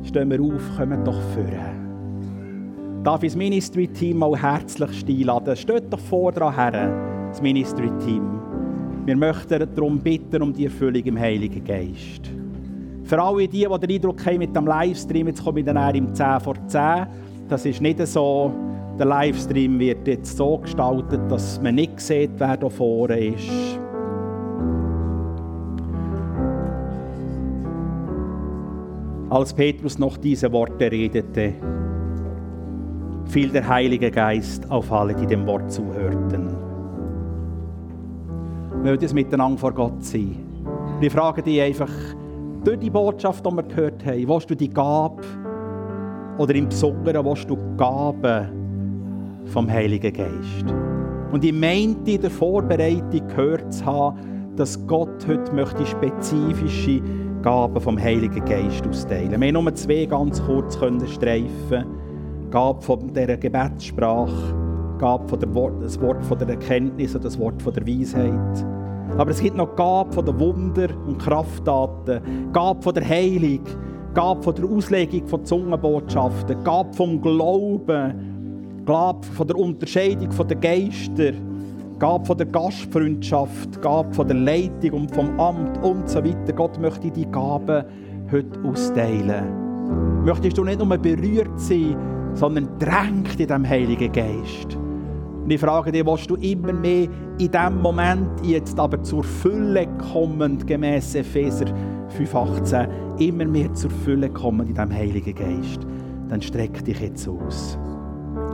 stehen 0.04 0.30
wir 0.30 0.42
auf, 0.42 0.76
kommen 0.76 1.06
doch 1.06 1.22
führen 1.34 1.77
darf 3.04 3.24
ich 3.24 3.32
das 3.32 3.38
Ministry-Team 3.38 4.18
mal 4.18 4.36
herzlich 4.36 5.06
einladen. 5.08 5.56
Steht 5.56 5.92
doch 5.92 6.00
vor 6.00 6.32
dran 6.32 6.56
her, 6.56 7.28
das 7.30 7.42
Ministry-Team. 7.42 8.38
Wir 9.06 9.16
möchten 9.16 9.68
darum 9.74 10.00
bitten, 10.00 10.42
um 10.42 10.54
die 10.54 10.66
Erfüllung 10.66 11.04
im 11.04 11.18
Heiligen 11.18 11.64
Geist. 11.64 12.30
Für 13.04 13.22
alle 13.22 13.48
die, 13.48 13.66
die 13.66 13.80
den 13.80 13.92
Eindruck 13.92 14.26
haben 14.26 14.40
mit 14.40 14.54
dem 14.54 14.68
Livestream, 14.68 15.28
jetzt 15.28 15.42
komme 15.44 15.62
ich 15.62 15.66
dann 15.66 15.96
im 15.96 16.14
10 16.14 16.40
vor 16.42 16.56
10. 16.68 17.08
Das 17.48 17.66
ist 17.66 17.82
nicht 17.82 18.06
so. 18.06 18.52
Der 19.00 19.06
Livestream 19.06 19.80
wird 19.80 20.08
jetzt 20.08 20.36
so 20.36 20.58
gestaltet, 20.58 21.22
dass 21.30 21.62
man 21.62 21.76
nicht 21.76 22.00
sieht, 22.02 22.32
wer 22.38 22.58
da 22.58 22.68
vorne 22.68 23.28
ist. 23.28 23.80
Als 29.30 29.54
Petrus 29.54 30.00
noch 30.00 30.18
diese 30.18 30.52
Worte 30.52 30.92
redete, 30.92 31.54
fiel 33.30 33.50
der 33.50 33.68
Heilige 33.68 34.10
Geist 34.12 34.70
auf 34.72 34.92
alle, 34.92 35.14
die 35.14 35.26
dem 35.26 35.46
Wort 35.46 35.72
zuhörten. 35.72 36.48
Möge 38.84 39.06
es 39.06 39.14
miteinander 39.14 39.58
vor 39.58 39.74
Gott 39.74 40.04
sein. 40.04 40.36
Wir 41.00 41.12
fragen 41.12 41.44
dich 41.44 41.62
einfach, 41.62 41.92
durch 42.64 42.80
die 42.80 42.90
Botschaft, 42.90 43.46
die 43.46 43.52
wir 43.52 43.64
gehört 43.64 44.06
haben, 44.06 44.28
willst 44.28 44.50
du 44.50 44.56
die 44.56 44.70
Gabe 44.70 45.22
oder 46.38 46.56
im 46.56 46.70
Besonderen 46.70 47.26
willst 47.26 47.50
du 47.50 47.58
Gaben 47.78 49.44
vom 49.46 49.70
Heiligen 49.70 50.14
Geist? 50.14 50.74
Und 51.32 51.44
ich 51.44 51.54
meinte 51.54 52.12
in 52.12 52.22
der 52.22 52.32
Vorbereitung 52.32 53.28
gehört 53.28 53.74
zu 53.74 53.86
haben, 53.86 54.56
dass 54.56 54.86
Gott 54.88 55.28
heute 55.28 55.54
möchte 55.54 55.86
spezifische 55.86 57.02
Gaben 57.42 57.80
vom 57.80 58.00
Heiligen 58.00 58.44
Geist 58.46 58.88
austeilen. 58.88 59.40
Wir 59.40 59.48
haben 59.48 59.64
nur 59.64 59.76
zwei 59.76 60.06
ganz 60.06 60.44
kurz 60.44 60.80
können 60.80 61.00
streifen 62.48 62.52
Gab 62.52 62.84
von 62.84 63.14
dieser 63.14 63.38
Gebetssprache, 63.38 64.56
Gab 65.00 65.30
von 65.30 65.40
der 65.40 65.54
Wort, 65.54 65.84
das 65.84 66.00
Wort 66.02 66.26
von 66.26 66.38
der 66.40 66.50
Erkenntnis 66.50 67.16
und 67.16 67.24
das 67.24 67.38
Wort 67.38 67.62
von 67.62 67.74
der 67.74 67.86
Weisheit. 67.86 68.66
Aber 69.18 69.32
es 69.32 69.42
gibt 69.42 69.56
noch 69.56 69.76
Gab 69.76 70.14
von 70.14 70.26
der 70.26 70.40
Wunder 70.40 70.90
und 71.08 71.20
Krafttaten, 71.20 72.52
Gab 72.52 72.84
von 72.84 72.94
der 72.94 73.08
Heilung, 73.08 73.62
Gab 74.14 74.44
von 74.44 74.56
der 74.56 74.66
Auslegung 74.66 75.28
von 75.28 75.46
Zungenbotschaften, 75.46 76.64
Gab 76.64 76.96
vom 76.96 77.22
Glauben, 77.22 78.84
Gab 78.86 79.26
von 79.26 79.48
der 79.48 79.58
Unterscheidung 79.58 80.32
von 80.32 80.48
der 80.48 80.58
Geister, 80.58 81.34
Gabe 82.00 82.26
von 82.26 82.38
der 82.38 82.46
Gastfreundschaft, 82.48 83.82
Gabe 83.82 84.14
von 84.14 84.28
der 84.28 84.38
Leitung 84.38 85.02
und 85.02 85.16
vom 85.16 85.40
Amt 85.40 85.84
und 85.84 86.08
so 86.08 86.24
weiter. 86.24 86.54
Gott 86.54 86.80
möchte 86.80 87.10
die 87.10 87.26
Gaben 87.26 87.84
heute 88.32 88.60
austeilen. 88.64 90.24
Möchtest 90.24 90.58
du 90.58 90.64
nicht 90.64 90.78
nur 90.78 90.96
berührt 90.98 91.60
sein, 91.60 91.96
sondern 92.38 92.70
drängt 92.80 93.40
in 93.40 93.48
diesem 93.48 93.68
Heiligen 93.68 94.12
Geist. 94.12 94.78
Und 95.44 95.52
ich 95.52 95.60
frage 95.60 95.92
dich, 95.92 96.06
willst 96.06 96.30
du 96.30 96.36
immer 96.36 96.74
mehr 96.74 97.08
in 97.40 97.52
diesem 97.52 97.82
Moment 97.82 98.30
jetzt 98.44 98.80
aber 98.80 99.02
zur 99.02 99.24
Fülle 99.24 99.88
kommend, 100.12 100.68
gemäß 100.68 101.16
Epheser 101.16 101.66
5,18, 102.18 102.88
immer 103.20 103.46
mehr 103.46 103.74
zur 103.74 103.90
Fülle 103.90 104.30
kommend 104.30 104.70
in 104.70 104.76
diesem 104.76 104.94
Heiligen 104.94 105.36
Geist? 105.36 105.88
Dann 106.30 106.42
streck 106.42 106.84
dich 106.84 107.00
jetzt 107.00 107.28
aus. 107.28 107.78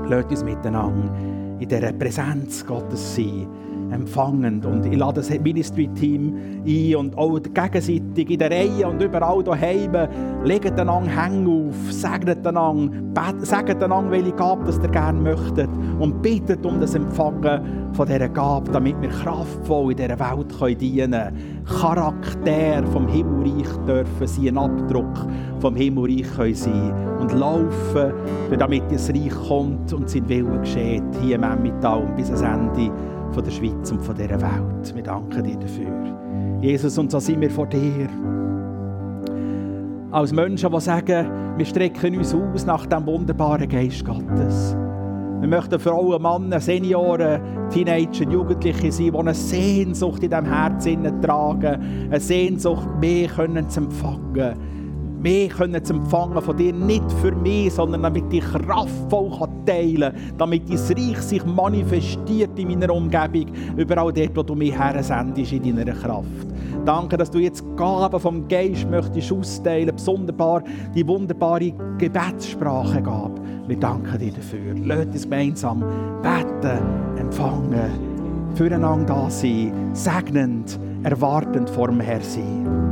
Lass 0.08 0.26
uns 0.26 0.44
miteinander 0.44 1.12
in 1.60 1.68
dieser 1.68 1.94
Präsenz 1.94 2.66
Gottes 2.66 3.16
sein 3.16 3.48
empfangend. 3.94 4.66
Und 4.66 4.86
ich 4.86 4.98
lade 4.98 5.22
das 5.22 5.30
Ministry-Team 5.30 6.36
ein 6.66 6.96
und 6.96 7.18
auch 7.18 7.40
gegenseitig 7.40 8.30
in 8.30 8.40
der 8.40 8.52
Reihe 8.52 8.88
und 8.88 9.02
überall 9.02 9.44
daheim. 9.44 9.96
Legt 10.44 10.80
einander 10.80 11.12
Hänge 11.12 11.68
auf, 11.70 11.92
segnet 11.92 12.46
einander, 12.46 12.94
sagt 13.42 13.84
einander, 13.84 14.12
welche 14.12 14.32
Gabe 14.32 14.72
ihr 14.72 14.90
gerne 14.90 15.20
möchtet 15.20 15.70
und 16.00 16.22
bittet 16.22 16.66
um 16.66 16.80
das 16.80 16.96
Empfangen 16.96 17.84
von 17.94 18.08
dieser 18.08 18.30
Gabe, 18.30 18.72
damit 18.72 19.00
wir 19.02 19.10
kraftvoll 19.10 19.92
in 19.92 19.98
dieser 19.98 20.20
Welt 20.20 20.82
dienen 20.82 21.12
können. 21.12 21.64
Charakter 21.66 22.84
vom 22.92 23.08
Himmelreich 23.08 23.70
dürfen 23.88 24.28
sein, 24.28 24.48
ein 24.48 24.58
Abdruck 24.58 25.28
vom 25.60 25.76
Himmelreich 25.76 26.26
können 26.36 26.56
sein 26.56 26.94
und 27.20 27.34
laufen, 27.34 28.14
damit 28.58 28.84
das 28.92 29.10
Reich 29.10 29.48
kommt 29.48 29.94
und 29.94 30.10
sein 30.10 30.28
Wille 30.28 30.60
geschieht, 30.60 31.04
hier 31.22 31.36
im 31.36 31.44
Emmental 31.44 32.04
und 32.04 32.16
bis 32.16 32.28
ans 32.28 32.42
Ende 32.42 32.92
von 33.34 33.44
der 33.44 33.52
Schweiz 33.52 33.92
und 33.92 34.02
von 34.02 34.16
dieser 34.16 34.42
Welt. 34.42 34.96
Wir 34.96 35.04
danken 35.04 35.44
dir 35.44 35.58
dafür. 35.58 36.60
Jesus, 36.62 36.98
und 36.98 37.12
so 37.12 37.20
sind 37.20 37.42
wir 37.42 37.50
vor 37.50 37.68
dir. 37.68 38.08
Als 40.12 40.32
Menschen, 40.32 40.72
die 40.72 40.80
sagen, 40.80 41.58
wir 41.58 41.66
strecken 41.66 42.18
uns 42.18 42.34
aus 42.34 42.66
nach 42.66 42.86
dem 42.86 43.06
wunderbaren 43.06 43.68
Geist 43.68 44.06
Gottes. 44.06 44.76
Wir 45.40 45.50
möchten 45.50 45.80
Frauen, 45.80 46.22
Männer, 46.22 46.60
Senioren, 46.60 47.70
Teenager, 47.70 48.30
Jugendliche 48.30 48.92
sein, 48.92 49.12
die 49.12 49.18
eine 49.18 49.34
Sehnsucht 49.34 50.24
in 50.24 50.30
diesem 50.30 50.46
Herzen 50.46 51.22
tragen, 51.22 52.08
eine 52.10 52.20
Sehnsucht, 52.20 52.88
mehr 53.02 53.28
können 53.28 53.70
zu 53.70 53.82
empfangen 53.82 54.56
mehr 55.24 55.48
können 55.48 55.84
zu 55.84 55.94
empfangen 55.94 56.42
von 56.42 56.58
dir, 56.58 56.74
nicht 56.74 57.10
für 57.22 57.32
mich, 57.32 57.74
sondern 57.74 58.04
damit 58.04 58.32
ich 58.32 58.44
kraftvoll 58.44 59.32
teilen 59.66 60.14
damit 60.38 60.70
dein 60.70 60.78
Reich 60.78 61.18
sich 61.20 61.46
manifestiert 61.46 62.58
in 62.58 62.68
meiner 62.68 62.94
Umgebung, 62.94 63.48
überall 63.78 64.14
dort, 64.14 64.36
wo 64.36 64.44
du 64.44 64.56
mich 64.56 64.78
hersendest 64.78 65.54
in 65.54 65.76
deiner 65.76 65.94
Kraft. 65.94 66.28
Danke, 66.86 67.16
dass 67.16 67.32
du 67.32 67.40
jetzt 67.40 67.64
Gaben 67.78 68.20
vom 68.20 68.48
Geist 68.48 68.90
möchtest 68.90 69.32
austeilen, 69.32 69.96
besonders 69.96 70.64
die 70.94 71.08
wunderbare 71.08 71.74
Gebetssprache 71.98 73.02
gab. 73.02 73.40
Wir 73.68 73.78
danken 73.78 74.20
dir 74.20 74.34
dafür. 74.34 74.76
Lass 74.84 75.06
uns 75.06 75.24
gemeinsam 75.24 75.80
beten, 76.22 77.18
empfangen, 77.18 78.54
füreinander 78.56 79.14
da 79.14 79.30
sein, 79.30 79.72
segnend, 79.94 80.78
erwartend 81.04 81.70
vor 81.70 81.88
dem 81.88 82.02
Herrn 82.02 82.22
sein. 82.22 82.83